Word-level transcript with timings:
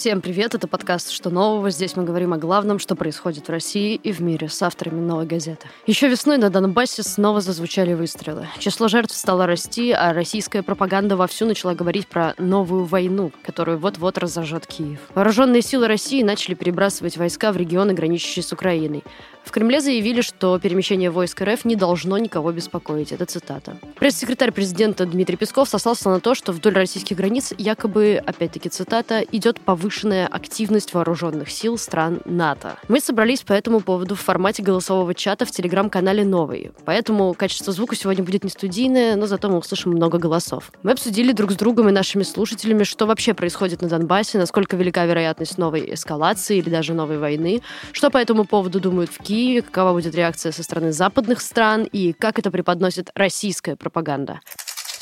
Всем 0.00 0.22
привет, 0.22 0.54
это 0.54 0.66
подкаст 0.66 1.10
«Что 1.10 1.28
нового?». 1.28 1.68
Здесь 1.68 1.94
мы 1.94 2.04
говорим 2.04 2.32
о 2.32 2.38
главном, 2.38 2.78
что 2.78 2.96
происходит 2.96 3.48
в 3.48 3.50
России 3.50 3.96
и 3.96 4.12
в 4.12 4.20
мире 4.20 4.48
с 4.48 4.62
авторами 4.62 4.98
«Новой 4.98 5.26
газеты». 5.26 5.68
Еще 5.86 6.08
весной 6.08 6.38
на 6.38 6.48
Донбассе 6.48 7.02
снова 7.02 7.42
зазвучали 7.42 7.92
выстрелы. 7.92 8.48
Число 8.58 8.88
жертв 8.88 9.14
стало 9.14 9.46
расти, 9.46 9.92
а 9.92 10.14
российская 10.14 10.62
пропаганда 10.62 11.18
вовсю 11.18 11.44
начала 11.44 11.74
говорить 11.74 12.06
про 12.06 12.34
новую 12.38 12.86
войну, 12.86 13.30
которую 13.42 13.76
вот-вот 13.76 14.16
разожжет 14.16 14.66
Киев. 14.66 15.00
Вооруженные 15.14 15.60
силы 15.60 15.86
России 15.86 16.22
начали 16.22 16.54
перебрасывать 16.54 17.18
войска 17.18 17.52
в 17.52 17.58
регионы, 17.58 17.92
граничащие 17.92 18.42
с 18.42 18.54
Украиной. 18.54 19.04
В 19.44 19.52
Кремле 19.52 19.80
заявили, 19.80 20.22
что 20.22 20.58
перемещение 20.58 21.10
войск 21.10 21.42
РФ 21.42 21.64
не 21.64 21.76
должно 21.76 22.16
никого 22.16 22.52
беспокоить. 22.52 23.12
Это 23.12 23.26
цитата. 23.26 23.76
Пресс-секретарь 23.98 24.52
президента 24.52 25.04
Дмитрий 25.04 25.36
Песков 25.36 25.68
сослался 25.68 26.08
на 26.08 26.20
то, 26.20 26.34
что 26.34 26.52
вдоль 26.52 26.74
российских 26.74 27.16
границ 27.16 27.52
якобы, 27.58 28.22
опять-таки 28.24 28.68
цитата, 28.68 29.20
идет 29.20 29.58
повышенная 29.60 29.89
активность 30.26 30.94
вооруженных 30.94 31.50
сил 31.50 31.76
стран 31.76 32.20
НАТО. 32.24 32.76
Мы 32.88 33.00
собрались 33.00 33.42
по 33.42 33.52
этому 33.52 33.80
поводу 33.80 34.14
в 34.14 34.20
формате 34.20 34.62
голосового 34.62 35.14
чата 35.14 35.44
в 35.44 35.50
телеграм-канале 35.50 36.24
«Новый». 36.24 36.72
Поэтому 36.84 37.34
качество 37.34 37.72
звука 37.72 37.96
сегодня 37.96 38.24
будет 38.24 38.44
не 38.44 38.50
студийное, 38.50 39.16
но 39.16 39.26
зато 39.26 39.48
мы 39.48 39.58
услышим 39.58 39.92
много 39.92 40.18
голосов. 40.18 40.70
Мы 40.82 40.92
обсудили 40.92 41.32
друг 41.32 41.52
с 41.52 41.56
другом 41.56 41.88
и 41.88 41.92
нашими 41.92 42.22
слушателями, 42.22 42.84
что 42.84 43.06
вообще 43.06 43.34
происходит 43.34 43.82
на 43.82 43.88
Донбассе, 43.88 44.38
насколько 44.38 44.76
велика 44.76 45.04
вероятность 45.04 45.58
новой 45.58 45.94
эскалации 45.94 46.58
или 46.58 46.70
даже 46.70 46.94
новой 46.94 47.18
войны, 47.18 47.62
что 47.92 48.10
по 48.10 48.18
этому 48.18 48.44
поводу 48.44 48.80
думают 48.80 49.10
в 49.10 49.18
Киеве, 49.18 49.62
какова 49.62 49.92
будет 49.92 50.14
реакция 50.14 50.52
со 50.52 50.62
стороны 50.62 50.92
западных 50.92 51.40
стран 51.40 51.84
и 51.84 52.12
как 52.12 52.38
это 52.38 52.50
преподносит 52.50 53.10
российская 53.14 53.76
пропаганда. 53.76 54.40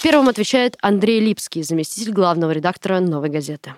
Первым 0.02 0.28
отвечает 0.28 0.76
Андрей 0.80 1.18
Липский, 1.18 1.64
заместитель 1.64 2.12
главного 2.12 2.52
редактора 2.52 3.00
«Новой 3.00 3.30
газеты». 3.30 3.74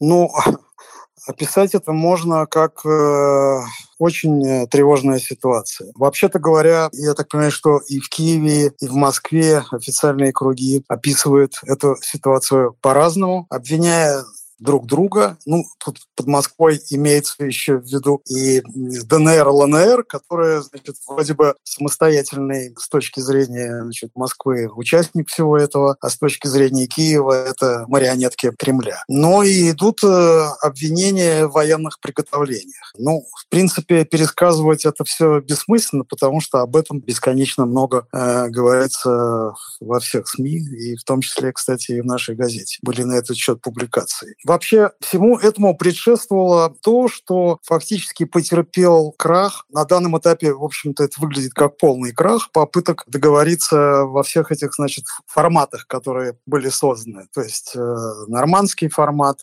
Ну, 0.00 0.30
описать 1.26 1.74
это 1.74 1.92
можно 1.92 2.46
как 2.46 2.84
э, 2.84 3.60
очень 3.98 4.46
э, 4.46 4.66
тревожная 4.66 5.18
ситуация. 5.18 5.92
Вообще-то 5.94 6.38
говоря, 6.38 6.88
я 6.92 7.14
так 7.14 7.28
понимаю, 7.28 7.50
что 7.50 7.78
и 7.88 7.98
в 7.98 8.08
Киеве, 8.08 8.72
и 8.80 8.86
в 8.86 8.94
Москве 8.94 9.64
официальные 9.70 10.32
круги 10.32 10.84
описывают 10.88 11.60
эту 11.64 11.96
ситуацию 12.00 12.76
по-разному, 12.80 13.46
обвиняя 13.50 14.22
друг 14.58 14.86
друга. 14.86 15.36
Ну, 15.46 15.64
тут 15.78 15.98
под 16.14 16.26
Москвой 16.26 16.80
имеется 16.90 17.44
еще 17.44 17.78
в 17.78 17.84
виду 17.84 18.22
и 18.28 18.62
ДНР, 18.64 19.48
ЛНР, 19.48 20.04
которые, 20.04 20.62
значит, 20.62 20.96
вроде 21.06 21.34
бы 21.34 21.54
самостоятельный 21.64 22.74
с 22.78 22.88
точки 22.88 23.20
зрения 23.20 23.82
значит, 23.82 24.10
Москвы 24.14 24.68
участник 24.74 25.28
всего 25.28 25.58
этого, 25.58 25.96
а 26.00 26.10
с 26.10 26.16
точки 26.16 26.46
зрения 26.46 26.86
Киева 26.86 27.32
это 27.32 27.84
марионетки 27.88 28.50
Кремля. 28.58 29.02
Но 29.08 29.42
и 29.42 29.70
идут 29.70 30.02
э, 30.04 30.46
обвинения 30.62 31.46
в 31.46 31.52
военных 31.52 32.00
приготовлениях. 32.00 32.92
Ну, 32.98 33.24
в 33.34 33.48
принципе, 33.48 34.04
пересказывать 34.04 34.84
это 34.84 35.04
все 35.04 35.40
бессмысленно, 35.40 36.04
потому 36.04 36.40
что 36.40 36.60
об 36.60 36.76
этом 36.76 37.00
бесконечно 37.00 37.66
много 37.66 38.06
э, 38.12 38.48
говорится 38.48 39.54
во 39.80 40.00
всех 40.00 40.28
СМИ, 40.28 40.58
и 40.58 40.96
в 40.96 41.04
том 41.04 41.20
числе, 41.20 41.52
кстати, 41.52 41.92
и 41.92 42.00
в 42.00 42.06
нашей 42.06 42.34
газете. 42.34 42.78
Были 42.82 43.02
на 43.02 43.14
этот 43.14 43.36
счет 43.36 43.60
публикации. 43.60 44.34
Вообще 44.46 44.92
всему 45.00 45.38
этому 45.38 45.76
предшествовало 45.76 46.72
то, 46.80 47.08
что 47.08 47.58
фактически 47.64 48.24
потерпел 48.24 49.12
крах. 49.18 49.66
На 49.70 49.84
данном 49.84 50.16
этапе, 50.18 50.52
в 50.52 50.62
общем-то, 50.62 51.02
это 51.02 51.20
выглядит 51.20 51.52
как 51.52 51.76
полный 51.78 52.12
крах 52.12 52.52
попыток 52.52 53.02
договориться 53.08 54.04
во 54.04 54.22
всех 54.22 54.52
этих, 54.52 54.74
значит, 54.74 55.04
форматах, 55.26 55.88
которые 55.88 56.38
были 56.46 56.68
созданы. 56.68 57.26
То 57.34 57.42
есть 57.42 57.72
э, 57.74 57.94
нормандский 58.28 58.88
формат, 58.88 59.40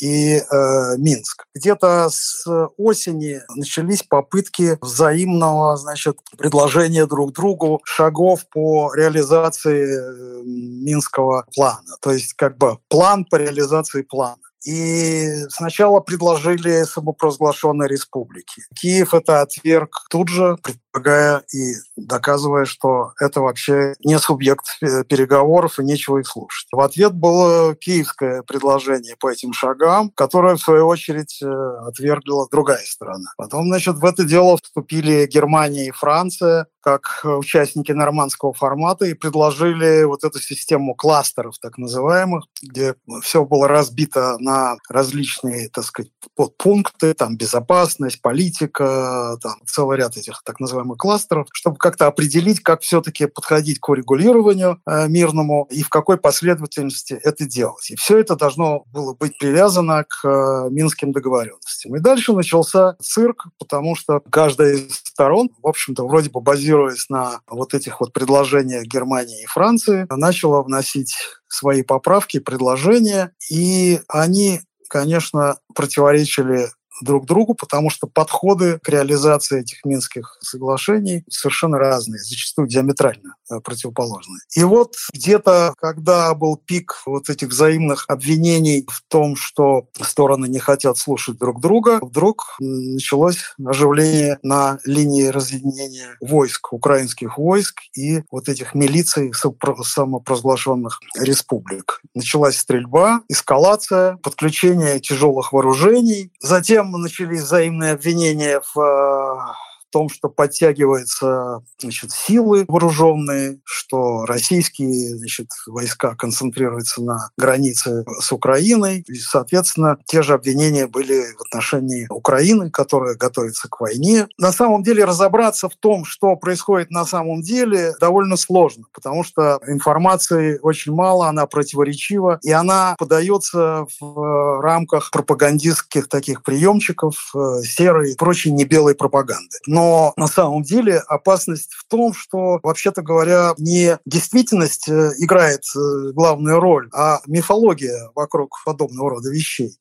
и 0.00 0.36
э, 0.36 0.96
Минск. 0.96 1.44
Где-то 1.54 2.08
с 2.10 2.46
осени 2.76 3.40
начались 3.56 4.02
попытки 4.02 4.78
взаимного 4.80 5.76
значит, 5.76 6.18
предложения 6.36 7.06
друг 7.06 7.32
другу 7.32 7.80
шагов 7.84 8.46
по 8.50 8.94
реализации 8.94 9.84
э, 9.84 10.42
Минского 10.44 11.46
плана. 11.54 11.96
То 12.00 12.12
есть 12.12 12.34
как 12.34 12.56
бы 12.58 12.78
план 12.88 13.24
по 13.24 13.36
реализации 13.36 14.02
плана. 14.02 14.37
И 14.66 15.44
сначала 15.50 16.00
предложили 16.00 16.82
самопровозглашенной 16.82 17.88
республики. 17.88 18.62
Киев 18.74 19.14
это 19.14 19.42
отверг 19.42 20.06
тут 20.10 20.28
же, 20.28 20.56
предполагая 20.62 21.44
и 21.54 21.74
доказывая, 21.96 22.64
что 22.64 23.12
это 23.20 23.40
вообще 23.40 23.94
не 24.04 24.18
субъект 24.18 24.66
э, 24.82 25.04
переговоров 25.04 25.78
и 25.78 25.84
нечего 25.84 26.18
их 26.18 26.26
слушать. 26.26 26.68
В 26.72 26.80
ответ 26.80 27.14
было 27.14 27.74
киевское 27.76 28.42
предложение 28.42 29.16
по 29.18 29.30
этим 29.30 29.52
шагам, 29.52 30.10
которое, 30.14 30.56
в 30.56 30.60
свою 30.60 30.86
очередь, 30.86 31.40
э, 31.42 31.46
отвергла 31.86 32.48
другая 32.50 32.82
сторона. 32.84 33.30
Потом, 33.36 33.68
значит, 33.68 33.96
в 33.96 34.04
это 34.04 34.24
дело 34.24 34.58
вступили 34.62 35.26
Германия 35.26 35.88
и 35.88 35.92
Франция, 35.92 36.66
как 36.80 37.20
участники 37.24 37.92
нормандского 37.92 38.52
формата 38.54 39.04
и 39.04 39.14
предложили 39.14 40.04
вот 40.04 40.24
эту 40.24 40.40
систему 40.40 40.94
кластеров, 40.94 41.58
так 41.58 41.76
называемых, 41.76 42.44
где 42.62 42.94
все 43.22 43.44
было 43.44 43.68
разбито 43.68 44.36
на 44.38 44.47
различные, 44.88 45.68
так 45.68 45.84
сказать, 45.84 46.10
подпункты, 46.34 47.14
там 47.14 47.36
безопасность, 47.36 48.22
политика, 48.22 49.36
там 49.42 49.56
целый 49.66 49.98
ряд 49.98 50.16
этих 50.16 50.42
так 50.44 50.60
называемых 50.60 50.98
кластеров, 50.98 51.46
чтобы 51.52 51.76
как-то 51.76 52.06
определить, 52.06 52.60
как 52.60 52.82
все-таки 52.82 53.26
подходить 53.26 53.80
к 53.80 53.88
урегулированию 53.88 54.80
э, 54.86 55.08
мирному 55.08 55.66
и 55.70 55.82
в 55.82 55.88
какой 55.88 56.18
последовательности 56.18 57.18
это 57.22 57.46
делать. 57.46 57.90
И 57.90 57.96
все 57.96 58.18
это 58.18 58.36
должно 58.36 58.84
было 58.92 59.14
быть 59.14 59.38
привязано 59.38 60.04
к 60.04 60.26
э, 60.26 60.70
минским 60.70 61.12
договоренностям. 61.12 61.96
И 61.96 62.00
дальше 62.00 62.32
начался 62.32 62.96
цирк, 63.00 63.46
потому 63.58 63.96
что 63.96 64.20
каждая 64.30 64.74
из 64.74 65.02
сторон, 65.18 65.50
в 65.60 65.66
общем-то, 65.66 66.06
вроде 66.06 66.30
бы 66.30 66.40
базируясь 66.40 67.08
на 67.08 67.40
вот 67.48 67.74
этих 67.74 68.00
вот 68.00 68.12
предложениях 68.12 68.84
Германии 68.84 69.42
и 69.42 69.46
Франции, 69.46 70.06
начала 70.10 70.62
вносить 70.62 71.12
свои 71.48 71.82
поправки, 71.82 72.38
предложения, 72.38 73.32
и 73.50 74.00
они 74.06 74.60
конечно, 74.88 75.58
противоречили 75.74 76.68
друг 77.02 77.26
другу, 77.26 77.54
потому 77.54 77.90
что 77.90 78.06
подходы 78.06 78.78
к 78.82 78.88
реализации 78.88 79.60
этих 79.60 79.84
Минских 79.84 80.38
соглашений 80.40 81.24
совершенно 81.28 81.78
разные, 81.78 82.20
зачастую 82.20 82.68
диаметрально 82.68 83.34
э, 83.50 83.60
противоположные. 83.60 84.40
И 84.54 84.64
вот 84.64 84.94
где-то, 85.12 85.74
когда 85.78 86.34
был 86.34 86.56
пик 86.56 87.02
вот 87.06 87.28
этих 87.28 87.48
взаимных 87.48 88.04
обвинений 88.08 88.86
в 88.88 89.02
том, 89.08 89.36
что 89.36 89.88
стороны 90.00 90.46
не 90.46 90.58
хотят 90.58 90.98
слушать 90.98 91.38
друг 91.38 91.60
друга, 91.60 91.98
вдруг 92.02 92.56
началось 92.60 93.54
оживление 93.64 94.38
на 94.42 94.78
линии 94.84 95.26
разъединения 95.26 96.16
войск, 96.20 96.72
украинских 96.72 97.38
войск 97.38 97.80
и 97.96 98.22
вот 98.30 98.48
этих 98.48 98.74
милиций 98.74 99.32
самопровозглашенных 99.34 101.00
республик. 101.18 102.00
Началась 102.14 102.58
стрельба, 102.58 103.22
эскалация, 103.28 104.16
подключение 104.16 105.00
тяжелых 105.00 105.52
вооружений. 105.52 106.32
Затем 106.40 106.90
начались 106.92 107.42
взаимные 107.42 107.92
обвинения 107.92 108.62
в 108.74 109.56
том, 109.90 110.08
что 110.08 110.28
подтягиваются 110.28 111.62
значит, 111.78 112.10
силы 112.12 112.64
вооруженные, 112.68 113.60
что 113.64 114.24
российские 114.26 115.16
значит, 115.16 115.48
войска 115.66 116.14
концентрируются 116.14 117.02
на 117.02 117.30
границе 117.36 118.04
с 118.20 118.32
Украиной. 118.32 119.04
И, 119.06 119.14
соответственно, 119.14 119.98
те 120.06 120.22
же 120.22 120.34
обвинения 120.34 120.86
были 120.86 121.32
в 121.36 121.42
отношении 121.46 122.06
Украины, 122.10 122.70
которая 122.70 123.14
готовится 123.14 123.68
к 123.68 123.80
войне. 123.80 124.28
На 124.38 124.52
самом 124.52 124.82
деле 124.82 125.04
разобраться 125.04 125.68
в 125.68 125.76
том, 125.76 126.04
что 126.04 126.36
происходит 126.36 126.90
на 126.90 127.04
самом 127.04 127.42
деле, 127.42 127.94
довольно 128.00 128.36
сложно, 128.36 128.84
потому 128.92 129.24
что 129.24 129.60
информации 129.66 130.58
очень 130.62 130.92
мало, 130.92 131.28
она 131.28 131.46
противоречива, 131.46 132.38
и 132.42 132.50
она 132.50 132.94
подается 132.98 133.86
в 134.00 134.60
рамках 134.60 135.10
пропагандистских 135.10 136.08
таких 136.08 136.42
приемчиков 136.42 137.32
э, 137.34 137.62
серой 137.64 138.12
и 138.12 138.16
прочей 138.16 138.52
небелой 138.52 138.94
пропаганды. 138.94 139.56
Но 139.78 140.12
на 140.16 140.26
самом 140.26 140.64
деле 140.64 140.98
опасность 141.06 141.72
в 141.72 141.86
том, 141.86 142.12
что, 142.12 142.58
вообще-то 142.64 143.00
говоря, 143.00 143.54
не 143.58 143.96
действительность 144.06 144.88
э, 144.88 145.12
играет 145.18 145.62
э, 145.76 146.10
главную 146.14 146.58
роль, 146.58 146.88
а 146.92 147.20
мифология 147.28 148.10
вокруг 148.16 148.60
подобного 148.64 149.10
рода 149.10 149.30
вещей. 149.30 149.78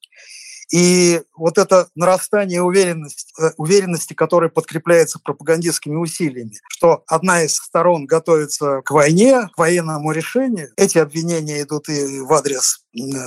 И 0.72 1.22
вот 1.36 1.58
это 1.58 1.88
нарастание 1.96 2.62
уверенности, 2.62 3.34
э, 3.42 3.54
уверенности, 3.58 4.14
которая 4.14 4.52
подкрепляется 4.52 5.18
пропагандистскими 5.18 5.96
усилиями, 5.96 6.60
что 6.70 7.04
одна 7.08 7.42
из 7.42 7.56
сторон 7.56 8.06
готовится 8.06 8.82
к 8.84 8.92
войне, 8.92 9.50
к 9.56 9.58
военному 9.58 10.12
решению, 10.12 10.70
эти 10.78 11.00
обвинения 11.00 11.64
идут 11.64 11.90
и 11.90 12.20
в 12.20 12.32
адрес 12.34 12.82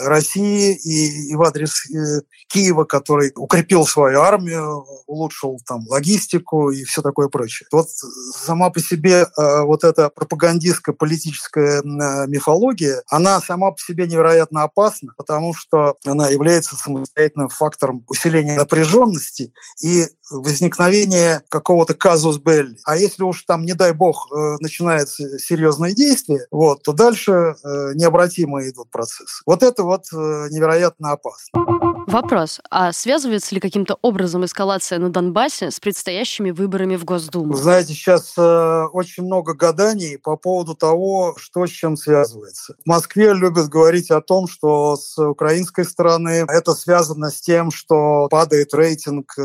России 0.05 0.75
и, 0.75 1.31
и 1.31 1.35
в 1.35 1.43
адрес 1.43 1.91
э, 1.91 2.23
Киева, 2.49 2.85
который 2.85 3.33
укрепил 3.37 3.87
свою 3.87 4.21
армию, 4.21 4.85
улучшил 5.07 5.61
там 5.67 5.87
логистику 5.89 6.71
и 6.71 6.85
все 6.85 7.03
такое 7.03 7.29
прочее. 7.29 7.67
Вот 7.73 7.89
сама 8.35 8.71
по 8.71 8.81
себе 8.81 9.27
э, 9.37 9.63
вот 9.63 9.85
эта 9.85 10.11
пропагандистская 10.11 10.95
политическая 10.95 11.83
мифология, 11.83 13.03
она 13.09 13.41
сама 13.41 13.71
по 13.71 13.79
себе 13.79 14.07
невероятно 14.07 14.63
опасна, 14.63 15.13
потому 15.17 15.55
что 15.55 15.97
она 16.05 16.29
является 16.29 16.77
самостоятельным 16.77 17.49
фактором 17.49 18.05
усиления 18.09 18.57
напряженности 18.57 19.53
и 19.83 20.07
возникновения 20.31 21.43
какого-то 21.49 21.95
казус 21.95 22.39
белли. 22.39 22.77
А 22.85 22.97
если 22.97 23.23
уж 23.23 23.43
там, 23.43 23.65
не 23.65 23.75
дай 23.75 23.93
бог, 23.93 24.29
э, 24.33 24.57
начинается 24.61 25.39
серьезные 25.39 25.95
действия, 25.95 26.47
вот, 26.51 26.83
то 26.83 26.93
дальше 26.93 27.33
э, 27.33 27.93
необратимо 27.95 28.67
идут 28.69 28.91
процессы. 28.91 29.43
Вот 29.47 29.60
это 29.63 29.83
вот 29.83 30.05
э, 30.13 30.17
невероятно 30.51 31.13
опасно. 31.13 31.81
Вопрос. 32.11 32.61
А 32.71 32.93
связывается 32.93 33.55
ли 33.55 33.61
каким-то 33.61 33.97
образом 34.03 34.45
эскалация 34.45 34.99
на 34.99 35.11
Донбассе 35.11 35.71
с 35.71 35.79
предстоящими 35.79 36.51
выборами 36.51 36.97
в 36.97 37.05
Госдуму? 37.05 37.55
Знаете, 37.55 37.93
сейчас 37.93 38.35
э, 38.37 38.85
очень 38.93 39.25
много 39.25 39.55
гаданий 39.55 40.19
по 40.19 40.37
поводу 40.37 40.75
того, 40.75 41.35
что 41.37 41.67
с 41.67 41.71
чем 41.71 41.97
связывается. 41.97 42.75
В 42.85 42.89
Москве 42.89 43.33
любят 43.33 43.69
говорить 43.69 44.11
о 44.11 44.21
том, 44.21 44.49
что 44.49 44.97
с 44.97 45.17
украинской 45.19 45.85
стороны 45.85 46.45
это 46.49 46.75
связано 46.75 47.31
с 47.31 47.41
тем, 47.41 47.71
что 47.71 48.27
падает 48.29 48.75
рейтинг 48.75 49.33
э, 49.39 49.43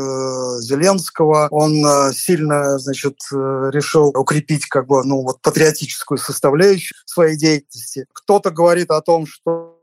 Зеленского. 0.60 1.46
Он 1.52 1.86
э, 1.86 2.12
сильно, 2.14 2.78
значит, 2.78 3.16
э, 3.32 3.70
решил 3.72 4.08
укрепить 4.08 4.66
как 4.66 4.88
бы, 4.88 5.04
ну, 5.04 5.22
вот 5.22 5.40
патриотическую 5.40 6.18
составляющую 6.18 6.96
своей 7.06 7.36
деятельности. 7.36 8.06
Кто-то 8.12 8.50
говорит 8.50 8.90
о 8.90 9.00
том, 9.02 9.26
что 9.26 9.75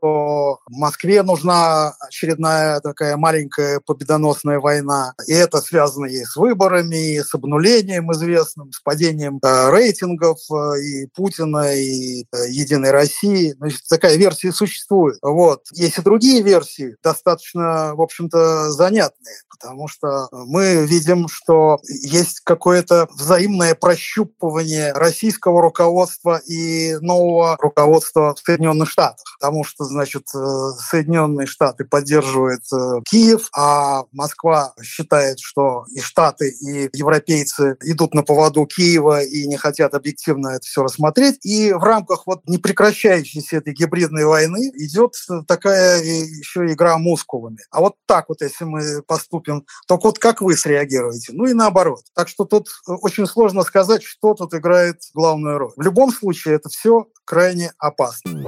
Москве 0.68 1.22
нужна 1.22 1.94
очередная 2.00 2.80
такая 2.80 3.16
маленькая 3.16 3.80
победоносная 3.80 4.60
война. 4.60 5.14
И 5.26 5.32
это 5.32 5.60
связано 5.60 6.06
и 6.06 6.24
с 6.24 6.36
выборами, 6.36 7.14
и 7.14 7.22
с 7.22 7.34
обнулением 7.34 8.12
известным, 8.12 8.72
с 8.72 8.80
падением 8.80 9.38
э, 9.42 9.70
рейтингов 9.70 10.38
э, 10.50 10.80
и 10.80 11.06
Путина, 11.14 11.74
и 11.74 12.24
э, 12.32 12.48
Единой 12.48 12.90
России. 12.90 13.54
Значит, 13.58 13.80
такая 13.88 14.16
версия 14.16 14.52
существует. 14.52 15.18
Вот. 15.22 15.62
Есть 15.72 15.98
и 15.98 16.02
другие 16.02 16.42
версии, 16.42 16.96
достаточно, 17.02 17.94
в 17.94 18.02
общем-то, 18.02 18.70
занятные, 18.70 19.36
потому 19.48 19.88
что 19.88 20.28
мы 20.32 20.86
видим, 20.86 21.28
что 21.28 21.78
есть 21.88 22.40
какое-то 22.40 23.08
взаимное 23.14 23.74
прощупывание 23.74 24.92
российского 24.92 25.62
руководства 25.62 26.40
и 26.46 26.96
нового 27.00 27.56
руководства 27.60 28.34
в 28.34 28.40
Соединенных 28.40 28.90
Штатах. 28.90 29.24
Потому 29.38 29.64
что, 29.64 29.84
значит, 29.94 30.26
Соединенные 30.28 31.46
Штаты 31.46 31.84
поддерживают 31.84 32.62
э, 32.72 33.00
Киев, 33.08 33.48
а 33.56 34.02
Москва 34.12 34.74
считает, 34.82 35.38
что 35.38 35.84
и 35.90 36.00
Штаты, 36.00 36.50
и 36.50 36.90
европейцы 36.92 37.76
идут 37.84 38.14
на 38.14 38.22
поводу 38.22 38.66
Киева 38.66 39.22
и 39.22 39.46
не 39.46 39.56
хотят 39.56 39.94
объективно 39.94 40.48
это 40.48 40.66
все 40.66 40.82
рассмотреть. 40.82 41.38
И 41.44 41.72
в 41.72 41.82
рамках 41.82 42.26
вот 42.26 42.42
непрекращающейся 42.46 43.56
этой 43.56 43.72
гибридной 43.72 44.24
войны 44.24 44.72
идет 44.74 45.14
такая 45.46 46.02
еще 46.02 46.66
игра 46.66 46.98
мускулами. 46.98 47.58
А 47.70 47.80
вот 47.80 47.94
так 48.06 48.28
вот, 48.28 48.40
если 48.40 48.64
мы 48.64 49.02
поступим, 49.02 49.64
то 49.86 49.98
вот 50.02 50.18
как 50.18 50.40
вы 50.40 50.56
среагируете? 50.56 51.32
Ну 51.32 51.46
и 51.46 51.54
наоборот. 51.54 52.02
Так 52.14 52.28
что 52.28 52.44
тут 52.44 52.68
очень 52.86 53.26
сложно 53.26 53.62
сказать, 53.62 54.02
что 54.02 54.34
тут 54.34 54.54
играет 54.54 55.02
главную 55.14 55.58
роль. 55.58 55.72
В 55.76 55.82
любом 55.82 56.12
случае 56.12 56.56
это 56.56 56.68
все 56.68 57.06
крайне 57.24 57.72
опасно. 57.78 58.44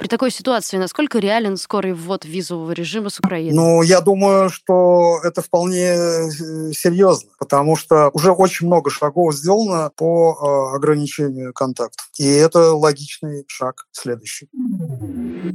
При 0.00 0.08
такой 0.08 0.30
ситуации 0.30 0.78
насколько 0.78 1.18
реален 1.18 1.58
скорый 1.58 1.92
ввод 1.92 2.24
визового 2.24 2.72
режима 2.72 3.10
с 3.10 3.18
Украины? 3.18 3.54
Ну, 3.54 3.82
я 3.82 4.00
думаю, 4.00 4.48
что 4.48 5.20
это 5.22 5.42
вполне 5.42 5.88
э, 5.92 6.30
серьезно, 6.72 7.30
потому 7.38 7.76
что 7.76 8.08
уже 8.14 8.32
очень 8.32 8.66
много 8.66 8.88
шагов 8.88 9.34
сделано 9.34 9.90
по 9.94 10.72
э, 10.72 10.76
ограничению 10.76 11.52
контактов. 11.52 12.08
И 12.16 12.24
это 12.24 12.72
логичный 12.72 13.44
шаг 13.46 13.88
следующий. 13.92 14.48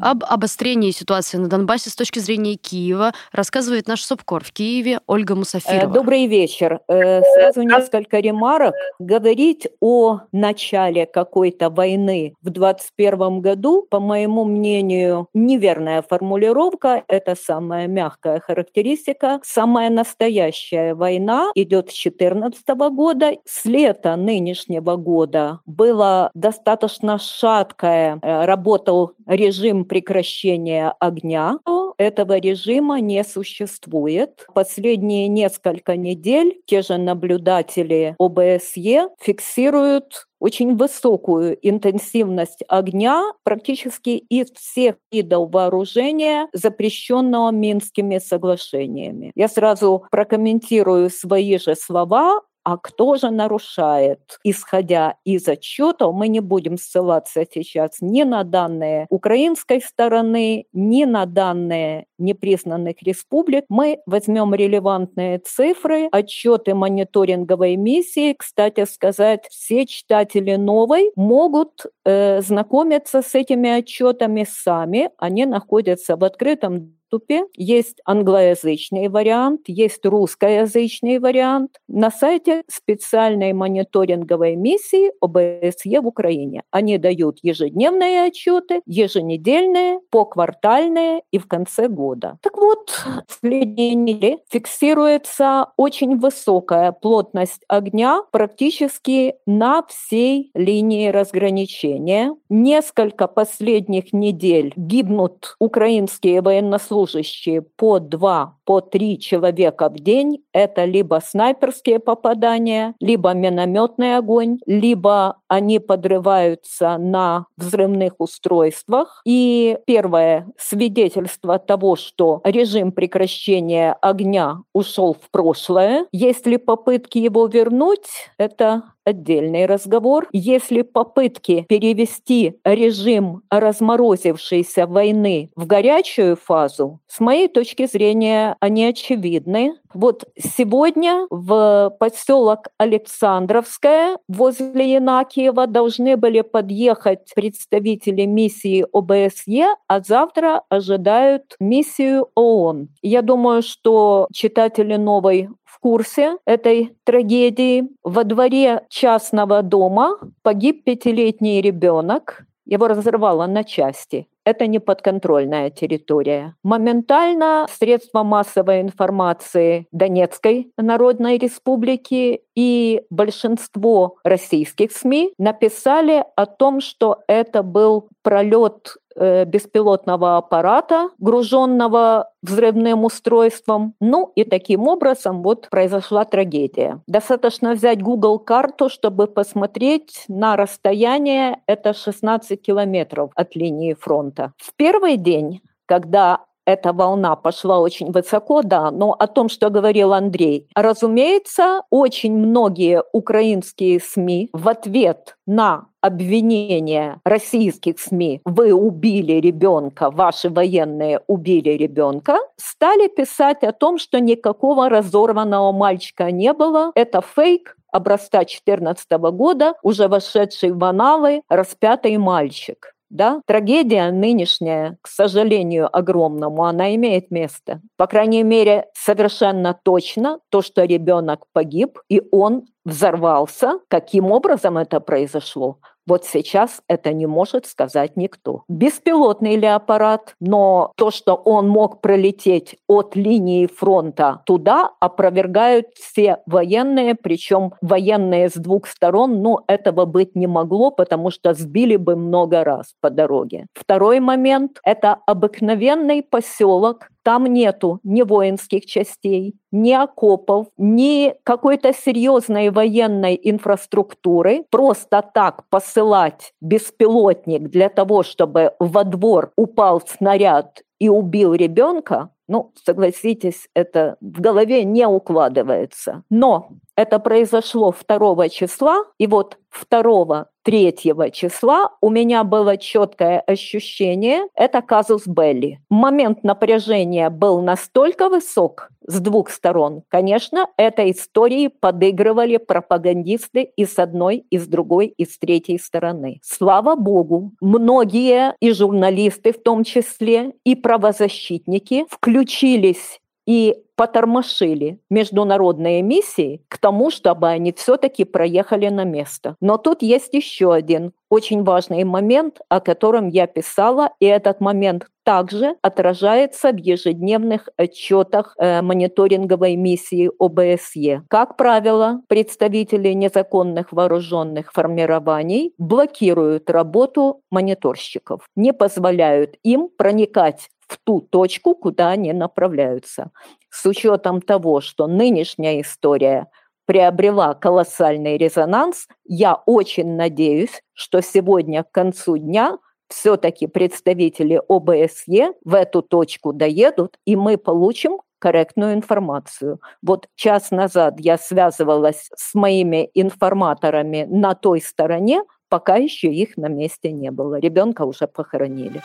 Об 0.01 0.23
обострении 0.23 0.91
ситуации 0.91 1.37
на 1.37 1.47
Донбассе 1.47 1.89
с 1.89 1.95
точки 1.95 2.19
зрения 2.19 2.55
Киева 2.55 3.13
рассказывает 3.31 3.87
наш 3.87 4.03
СОПКОР 4.03 4.43
в 4.43 4.51
Киеве 4.51 4.99
Ольга 5.07 5.35
Мусафирова. 5.35 5.91
Э, 5.91 5.93
добрый 5.93 6.27
вечер. 6.27 6.79
Сразу 6.87 7.61
несколько 7.61 8.19
ремарок. 8.19 8.73
Говорить 8.99 9.67
о 9.81 10.21
начале 10.31 11.05
какой-то 11.05 11.69
войны 11.69 12.35
в 12.41 12.49
2021 12.49 13.41
году, 13.41 13.85
по 13.89 13.99
моему 13.99 14.43
мнению, 14.45 15.27
неверная 15.33 16.01
формулировка. 16.01 17.03
Это 17.07 17.35
самая 17.35 17.88
мягкая 17.88 18.39
характеристика. 18.39 19.39
Самая 19.43 19.89
настоящая 19.89 20.93
война 20.95 21.51
идет 21.55 21.91
с 21.91 22.03
2014 22.03 22.67
года. 22.91 23.33
С 23.45 23.65
лета 23.65 24.15
нынешнего 24.15 24.95
года 24.95 25.59
было 25.65 26.31
достаточно 26.33 27.17
шаткое, 27.19 28.19
э, 28.21 28.45
работал 28.45 29.13
режим 29.25 29.75
прекращения 29.83 30.94
огня. 31.00 31.60
Этого 31.98 32.38
режима 32.39 33.00
не 33.00 33.24
существует. 33.24 34.45
Последние 34.54 35.27
несколько 35.27 35.95
недель 35.95 36.62
те 36.66 36.81
же 36.81 36.98
наблюдатели 36.98 38.16
ОБСЕ 38.19 39.10
фиксируют 39.22 40.27
очень 40.39 40.75
высокую 40.75 41.57
интенсивность 41.68 42.63
огня 42.68 43.31
практически 43.44 44.10
из 44.10 44.51
всех 44.51 44.95
видов 45.12 45.50
вооружения, 45.51 46.48
запрещенного 46.54 47.51
Минскими 47.51 48.19
соглашениями. 48.19 49.31
Я 49.36 49.48
сразу 49.48 50.06
прокомментирую 50.12 51.10
свои 51.10 51.57
же 51.57 51.75
слова 51.75 52.42
а 52.65 52.77
кто 52.77 53.15
же 53.15 53.29
нарушает? 53.29 54.39
Исходя 54.44 55.17
из 55.23 55.47
отчетов, 55.47 56.15
мы 56.15 56.27
не 56.27 56.39
будем 56.39 56.79
ссылаться 56.79 57.45
сейчас 57.53 57.97
ни 58.01 58.23
на 58.23 58.44
данные 58.44 59.06
украинской 59.12 59.79
стороны, 59.79 60.65
ни 60.73 61.06
на 61.06 61.27
данные 61.27 62.07
непризнанных 62.17 63.03
республик. 63.03 63.65
Мы 63.69 64.00
возьмем 64.07 64.56
релевантные 64.56 65.38
цифры, 65.38 66.07
отчеты 66.12 66.73
мониторинговой 66.73 67.75
миссии. 67.75 68.33
Кстати 68.33 68.85
сказать, 68.85 69.45
все 69.51 69.85
читатели 69.85 70.56
новой 70.56 71.12
могут 71.15 71.85
э, 72.03 72.41
знакомиться 72.41 73.21
с 73.21 73.35
этими 73.35 73.77
отчетами 73.77 74.44
сами. 74.50 75.12
Они 75.19 75.45
находятся 75.45 76.15
в 76.15 76.23
открытом 76.23 76.95
доступе. 77.15 77.45
Есть 77.56 78.00
англоязычный 78.06 79.07
вариант, 79.09 79.62
есть 79.67 80.06
русскоязычный 80.06 81.19
вариант 81.19 81.77
на 81.88 82.12
сайте 82.12 82.63
специальной 82.67 83.53
мониторинговой 83.53 84.56
миссии 84.56 85.12
ОБСЕ 85.21 86.01
в 86.01 86.07
Украине. 86.07 86.63
Они 86.71 86.97
дают 86.97 87.39
ежедневные 87.41 88.23
отчеты, 88.23 88.81
еженедельные, 88.85 90.00
поквартальные 90.10 91.22
и 91.31 91.38
в 91.38 91.48
конце 91.48 91.88
года. 91.88 92.38
Так 92.41 92.57
вот, 92.57 92.89
в 93.27 93.41
последние 93.41 93.95
недели 93.95 94.39
фиксируется 94.50 95.67
очень 95.77 96.17
высокая 96.17 96.91
плотность 96.91 97.62
огня 97.67 98.22
практически 98.31 99.36
на 99.45 99.84
всей 99.88 100.51
линии 100.53 101.10
разграничения. 101.10 102.36
Несколько 102.50 103.27
последних 103.27 104.13
недель 104.13 104.74
гибнут 104.75 105.55
украинские 105.60 106.41
военнослужащие 106.41 107.04
служащие 107.07 107.62
по 107.62 108.00
два, 108.00 108.54
по 108.65 108.81
три 108.81 109.19
человека 109.19 109.89
в 109.89 109.95
день, 109.95 110.43
это 110.51 110.86
либо 110.86 111.22
снайперские 111.24 112.00
попадания, 112.00 112.95
либо 113.00 113.34
минометный 113.34 114.17
огонь, 114.17 114.60
либо 114.65 115.38
они 115.48 115.79
подрываются 115.79 116.98
на 116.98 117.45
взрывных 117.57 118.13
устройствах. 118.17 119.22
И 119.25 119.77
первое 119.86 120.48
свидетельство 120.57 121.60
того, 121.60 121.95
что 121.95 122.41
режим 122.43 122.91
прекращения 122.91 123.95
огня 124.01 124.62
ушел 124.74 125.13
в 125.13 125.29
прошлое. 125.31 126.05
Если 126.12 126.57
попытки 126.57 127.17
его 127.17 127.45
вернуть, 127.48 128.07
это 128.38 128.84
отдельный 129.05 129.65
разговор. 129.67 130.27
Если 130.34 130.81
попытки 130.81 131.65
перевести 131.69 132.60
режим 132.65 133.43
разморозившейся 133.50 134.88
войны 134.88 135.51
в 135.55 135.67
горячую 135.67 136.36
фазу, 136.36 137.00
с 137.07 137.19
моей 137.19 137.48
точки 137.48 137.86
зрения, 137.86 138.54
они 138.59 138.85
очевидны. 138.85 139.75
Вот 139.93 140.25
сегодня 140.38 141.25
в 141.29 141.95
поселок 142.00 142.67
Александровское 142.77 144.17
возле 144.27 144.93
Янакиева 144.93 145.67
должны 145.67 146.17
были 146.17 146.41
подъехать 146.41 147.31
представители 147.35 148.25
миссии 148.25 148.85
ОБСЕ, 148.91 149.75
а 149.88 150.01
завтра 150.01 150.63
ожидают 150.69 151.55
миссию 151.59 152.27
ООН. 152.35 152.89
Я 153.01 153.21
думаю, 153.21 153.62
что 153.62 154.27
читатели 154.33 154.95
новой 154.95 155.50
в 155.63 155.79
курсе 155.79 156.38
этой 156.45 156.95
трагедии. 157.03 157.89
Во 158.03 158.24
дворе 158.24 158.85
частного 158.89 159.62
дома 159.62 160.17
погиб 160.41 160.83
пятилетний 160.83 161.62
ребенок. 161.62 162.45
Его 162.65 162.88
разорвало 162.88 163.45
на 163.48 163.63
части. 163.63 164.27
Это 164.43 164.67
не 164.67 164.79
подконтрольная 164.79 165.72
территория. 165.72 166.55
Моментально 166.63 167.65
средства 167.69 168.24
массовой 168.24 168.81
информации 168.81 169.88
Донецкой 169.91 170.72
Народной 170.77 171.38
Республики 171.39 172.41
и 172.55 173.01
большинство 173.10 174.17
российских 174.24 174.91
СМИ 174.91 175.34
написали 175.39 176.24
о 176.36 176.45
том, 176.45 176.79
что 176.79 177.24
это 177.27 177.63
был 177.63 178.07
пролет 178.22 178.98
беспилотного 179.15 180.38
аппарата, 180.38 181.10
груженного 181.19 182.29
взрывным 182.41 183.05
устройством. 183.05 183.93
Ну 184.00 184.31
и 184.36 184.43
таким 184.43 184.88
образом 184.88 185.41
вот 185.41 185.69
произошла 185.69 186.25
трагедия. 186.25 187.01
Достаточно 187.07 187.74
взять 187.74 188.01
Google 188.01 188.39
карту, 188.39 188.89
чтобы 188.89 189.27
посмотреть 189.27 190.25
на 190.27 190.55
расстояние, 190.55 191.60
это 191.65 191.93
16 191.93 192.62
километров 192.62 193.31
от 193.36 193.55
линии 193.55 193.93
фронта. 193.93 194.53
В 194.57 194.74
первый 194.75 195.17
день 195.17 195.62
когда 195.86 196.39
эта 196.65 196.93
волна 196.93 197.36
пошла 197.36 197.79
очень 197.79 198.12
высоко, 198.12 198.62
да, 198.62 198.91
но 198.91 199.13
о 199.13 199.27
том, 199.27 199.50
что 199.50 199.69
говорил 199.69 200.13
Андрей. 200.13 200.67
Разумеется, 200.75 201.81
очень 201.89 202.36
многие 202.36 203.03
украинские 203.13 204.00
СМИ 204.00 204.50
в 204.53 204.67
ответ 204.67 205.38
на 205.45 205.88
обвинения 206.01 207.19
российских 207.24 208.00
СМИ 208.00 208.41
«Вы 208.45 208.74
убили 208.74 209.34
ребенка, 209.34 210.12
ваши 210.12 210.50
военные 210.50 211.22
убили 211.27 211.72
ребенка», 211.72 212.38
стали 212.57 213.07
писать 213.07 213.63
о 213.63 213.72
том, 213.72 213.98
что 213.98 214.19
никакого 214.19 214.89
разорванного 214.89 215.72
мальчика 215.72 216.31
не 216.31 216.53
было. 216.53 216.91
Это 216.95 217.22
фейк, 217.22 217.75
образца 217.91 218.39
2014 218.39 219.12
года, 219.34 219.74
уже 219.81 220.07
вошедший 220.07 220.72
в 220.72 220.84
аналы 220.84 221.41
распятый 221.50 222.17
мальчик. 222.17 222.94
Да? 223.09 223.41
Трагедия 223.45 224.12
нынешняя, 224.12 224.97
к 225.01 225.07
сожалению, 225.07 225.95
огромному, 225.95 226.65
она 226.65 226.95
имеет 226.95 227.31
место. 227.31 227.81
По 227.97 228.07
крайней 228.07 228.43
мере, 228.43 228.88
совершенно 228.93 229.77
точно 229.83 230.39
то, 230.50 230.62
что 230.62 230.83
ребенок 230.83 231.45
погиб, 231.53 232.00
и 232.09 232.21
он 232.31 232.65
взорвался. 232.83 233.79
Каким 233.88 234.31
образом 234.31 234.77
это 234.77 235.00
произошло? 235.00 235.79
Вот 236.07 236.25
сейчас 236.25 236.81
это 236.88 237.13
не 237.13 237.25
может 237.25 237.65
сказать 237.65 238.15
никто. 238.15 238.63
Беспилотный 238.67 239.55
ли 239.55 239.65
аппарат, 239.65 240.35
но 240.39 240.91
то, 240.97 241.12
что 241.12 241.33
он 241.33 241.67
мог 241.67 242.01
пролететь 242.01 242.77
от 242.88 243.15
линии 243.15 243.65
фронта 243.65 244.41
туда, 244.45 244.91
опровергают 245.00 245.88
все 245.95 246.39
военные, 246.45 247.15
причем 247.15 247.74
военные 247.81 248.50
с 248.50 248.53
двух 248.53 248.88
сторон, 248.88 249.41
но 249.41 249.63
этого 249.67 250.05
быть 250.05 250.35
не 250.35 250.47
могло, 250.47 250.91
потому 250.91 251.31
что 251.31 251.53
сбили 251.53 251.95
бы 251.95 252.15
много 252.15 252.63
раз 252.63 252.93
по 253.01 253.09
дороге. 253.09 253.65
Второй 253.74 254.19
момент– 254.19 254.79
это 254.83 255.17
обыкновенный 255.25 256.21
поселок, 256.21 257.09
там 257.25 257.46
нету 257.48 258.00
ни 258.03 258.22
воинских 258.22 258.86
частей, 258.86 259.55
ни 259.72 259.91
окопов, 259.91 260.67
ни 260.77 261.34
какой-то 261.44 261.91
серьезной 261.91 262.70
военной 262.70 263.39
инфраструктуры. 263.41 264.63
Просто 264.70 265.27
так 265.34 265.67
посылать 265.70 266.53
беспилотник 266.62 267.70
для 267.70 267.89
того, 267.89 268.22
чтобы 268.22 268.74
во 268.79 269.03
двор 269.03 269.51
упал 269.58 270.01
снаряд 270.05 270.84
и 271.00 271.10
убил 271.10 271.55
ребенка, 271.55 272.29
ну, 272.48 272.72
согласитесь, 272.86 273.70
это 273.74 274.17
в 274.22 274.39
голове 274.39 274.84
не 274.84 275.08
укладывается. 275.08 276.24
Но 276.29 276.70
это 276.95 277.19
произошло 277.19 277.93
2 278.07 278.49
числа, 278.49 279.03
и 279.17 279.27
вот 279.27 279.57
2 279.89 280.47
3 280.63 280.93
числа 281.31 281.91
у 282.01 282.09
меня 282.09 282.43
было 282.43 282.77
четкое 282.77 283.39
ощущение, 283.39 284.47
это 284.55 284.81
казус 284.81 285.27
Белли. 285.27 285.79
Момент 285.89 286.43
напряжения 286.43 287.29
был 287.29 287.61
настолько 287.61 288.29
высок 288.29 288.89
с 289.05 289.19
двух 289.19 289.51
сторон. 289.51 290.01
Конечно, 290.07 290.67
этой 290.77 291.11
истории 291.11 291.67
подыгрывали 291.67 292.57
пропагандисты 292.57 293.61
и 293.75 293.85
с 293.85 293.99
одной, 293.99 294.45
и 294.49 294.57
с 294.57 294.65
другой, 294.65 295.07
и 295.07 295.25
с 295.25 295.37
третьей 295.37 295.77
стороны. 295.77 296.39
Слава 296.41 296.95
богу, 296.95 297.51
многие 297.61 298.55
и 298.59 298.71
журналисты 298.71 299.53
в 299.53 299.61
том 299.61 299.83
числе, 299.83 300.53
и 300.63 300.73
правозащитники 300.73 302.05
включились 302.09 303.19
и 303.45 303.75
потормошили 303.95 304.99
международные 305.09 306.01
миссии 306.01 306.63
к 306.67 306.77
тому, 306.77 307.09
чтобы 307.09 307.47
они 307.47 307.71
все-таки 307.73 308.23
проехали 308.25 308.89
на 308.89 309.03
место. 309.03 309.55
Но 309.61 309.77
тут 309.77 310.01
есть 310.01 310.33
еще 310.33 310.73
один 310.73 311.13
очень 311.29 311.63
важный 311.63 312.03
момент, 312.03 312.59
о 312.69 312.79
котором 312.79 313.29
я 313.29 313.47
писала, 313.47 314.11
и 314.19 314.25
этот 314.25 314.61
момент 314.61 315.07
также 315.23 315.75
отражается 315.81 316.71
в 316.71 316.77
ежедневных 316.77 317.67
отчетах 317.77 318.53
э, 318.57 318.81
мониторинговой 318.81 319.75
миссии 319.75 320.29
ОБСЕ. 320.39 321.23
Как 321.29 321.57
правило, 321.57 322.21
представители 322.27 323.09
незаконных 323.09 323.91
вооруженных 323.91 324.71
формирований 324.71 325.73
блокируют 325.77 326.69
работу 326.69 327.41
мониторщиков, 327.49 328.47
не 328.55 328.71
позволяют 328.71 329.55
им 329.63 329.89
проникать 329.97 330.69
в 330.87 330.99
ту 331.03 331.21
точку, 331.21 331.73
куда 331.75 332.09
они 332.09 332.31
направляются. 332.31 333.31
С 333.75 333.86
учетом 333.86 334.39
того, 334.39 334.79
что 334.79 335.05
нынешняя 335.05 335.82
история 335.82 336.48
приобрела 336.86 337.53
колоссальный 337.55 338.38
резонанс, 338.38 339.10
я 339.25 339.55
очень 339.65 340.15
надеюсь, 340.15 340.82
что 340.94 341.22
сегодня 341.22 341.84
к 341.84 341.91
концу 341.91 342.38
дня 342.38 342.77
все-таки 343.10 343.67
представители 343.67 344.62
ОБСЕ 344.70 345.55
в 345.65 345.74
эту 345.74 346.01
точку 346.01 346.53
доедут, 346.53 347.17
и 347.25 347.36
мы 347.36 347.58
получим 347.58 348.22
корректную 348.39 348.94
информацию. 348.94 349.82
Вот 350.01 350.29
час 350.36 350.72
назад 350.72 351.15
я 351.20 351.38
связывалась 351.38 352.29
с 352.34 352.55
моими 352.55 353.10
информаторами 353.13 354.25
на 354.29 354.55
той 354.55 354.79
стороне, 354.79 355.44
пока 355.67 355.98
еще 355.98 356.29
их 356.29 356.55
на 356.55 356.67
месте 356.67 357.12
не 357.12 357.29
было. 357.29 357.60
Ребенка 357.60 358.03
уже 358.03 358.25
похоронили. 358.25 359.01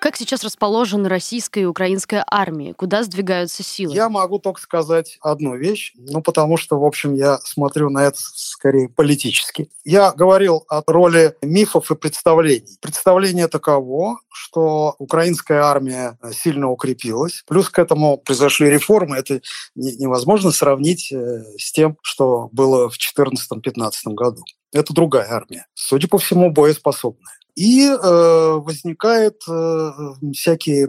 Как 0.00 0.16
сейчас 0.16 0.44
расположены 0.44 1.08
российская 1.08 1.62
и 1.62 1.64
украинская 1.64 2.24
армии? 2.30 2.72
Куда 2.72 3.02
сдвигаются 3.02 3.64
силы? 3.64 3.94
Я 3.94 4.08
могу 4.08 4.38
только 4.38 4.60
сказать 4.60 5.18
одну 5.20 5.56
вещь, 5.56 5.92
ну, 5.96 6.22
потому 6.22 6.56
что, 6.56 6.78
в 6.78 6.84
общем, 6.84 7.14
я 7.14 7.38
смотрю 7.38 7.90
на 7.90 8.04
это 8.04 8.18
скорее 8.18 8.88
политически. 8.88 9.70
Я 9.84 10.12
говорил 10.12 10.64
о 10.68 10.82
роли 10.86 11.34
мифов 11.42 11.90
и 11.90 11.96
представлений. 11.96 12.78
Представление 12.80 13.48
таково, 13.48 14.20
что 14.32 14.94
украинская 14.98 15.62
армия 15.62 16.16
сильно 16.32 16.70
укрепилась, 16.70 17.42
плюс 17.48 17.68
к 17.68 17.78
этому 17.80 18.18
произошли 18.18 18.70
реформы. 18.70 19.16
Это 19.16 19.40
невозможно 19.74 20.52
сравнить 20.52 21.10
э, 21.10 21.42
с 21.58 21.72
тем, 21.72 21.96
что 22.02 22.48
было 22.52 22.88
в 22.88 22.94
2014-2015 22.94 23.92
году. 24.14 24.44
Это 24.72 24.92
другая 24.92 25.28
армия, 25.28 25.66
судя 25.74 26.06
по 26.06 26.18
всему, 26.18 26.52
боеспособная. 26.52 27.38
И 27.58 27.88
э, 27.88 28.52
возникают 28.62 29.42
э, 29.50 29.90
всякие 30.32 30.88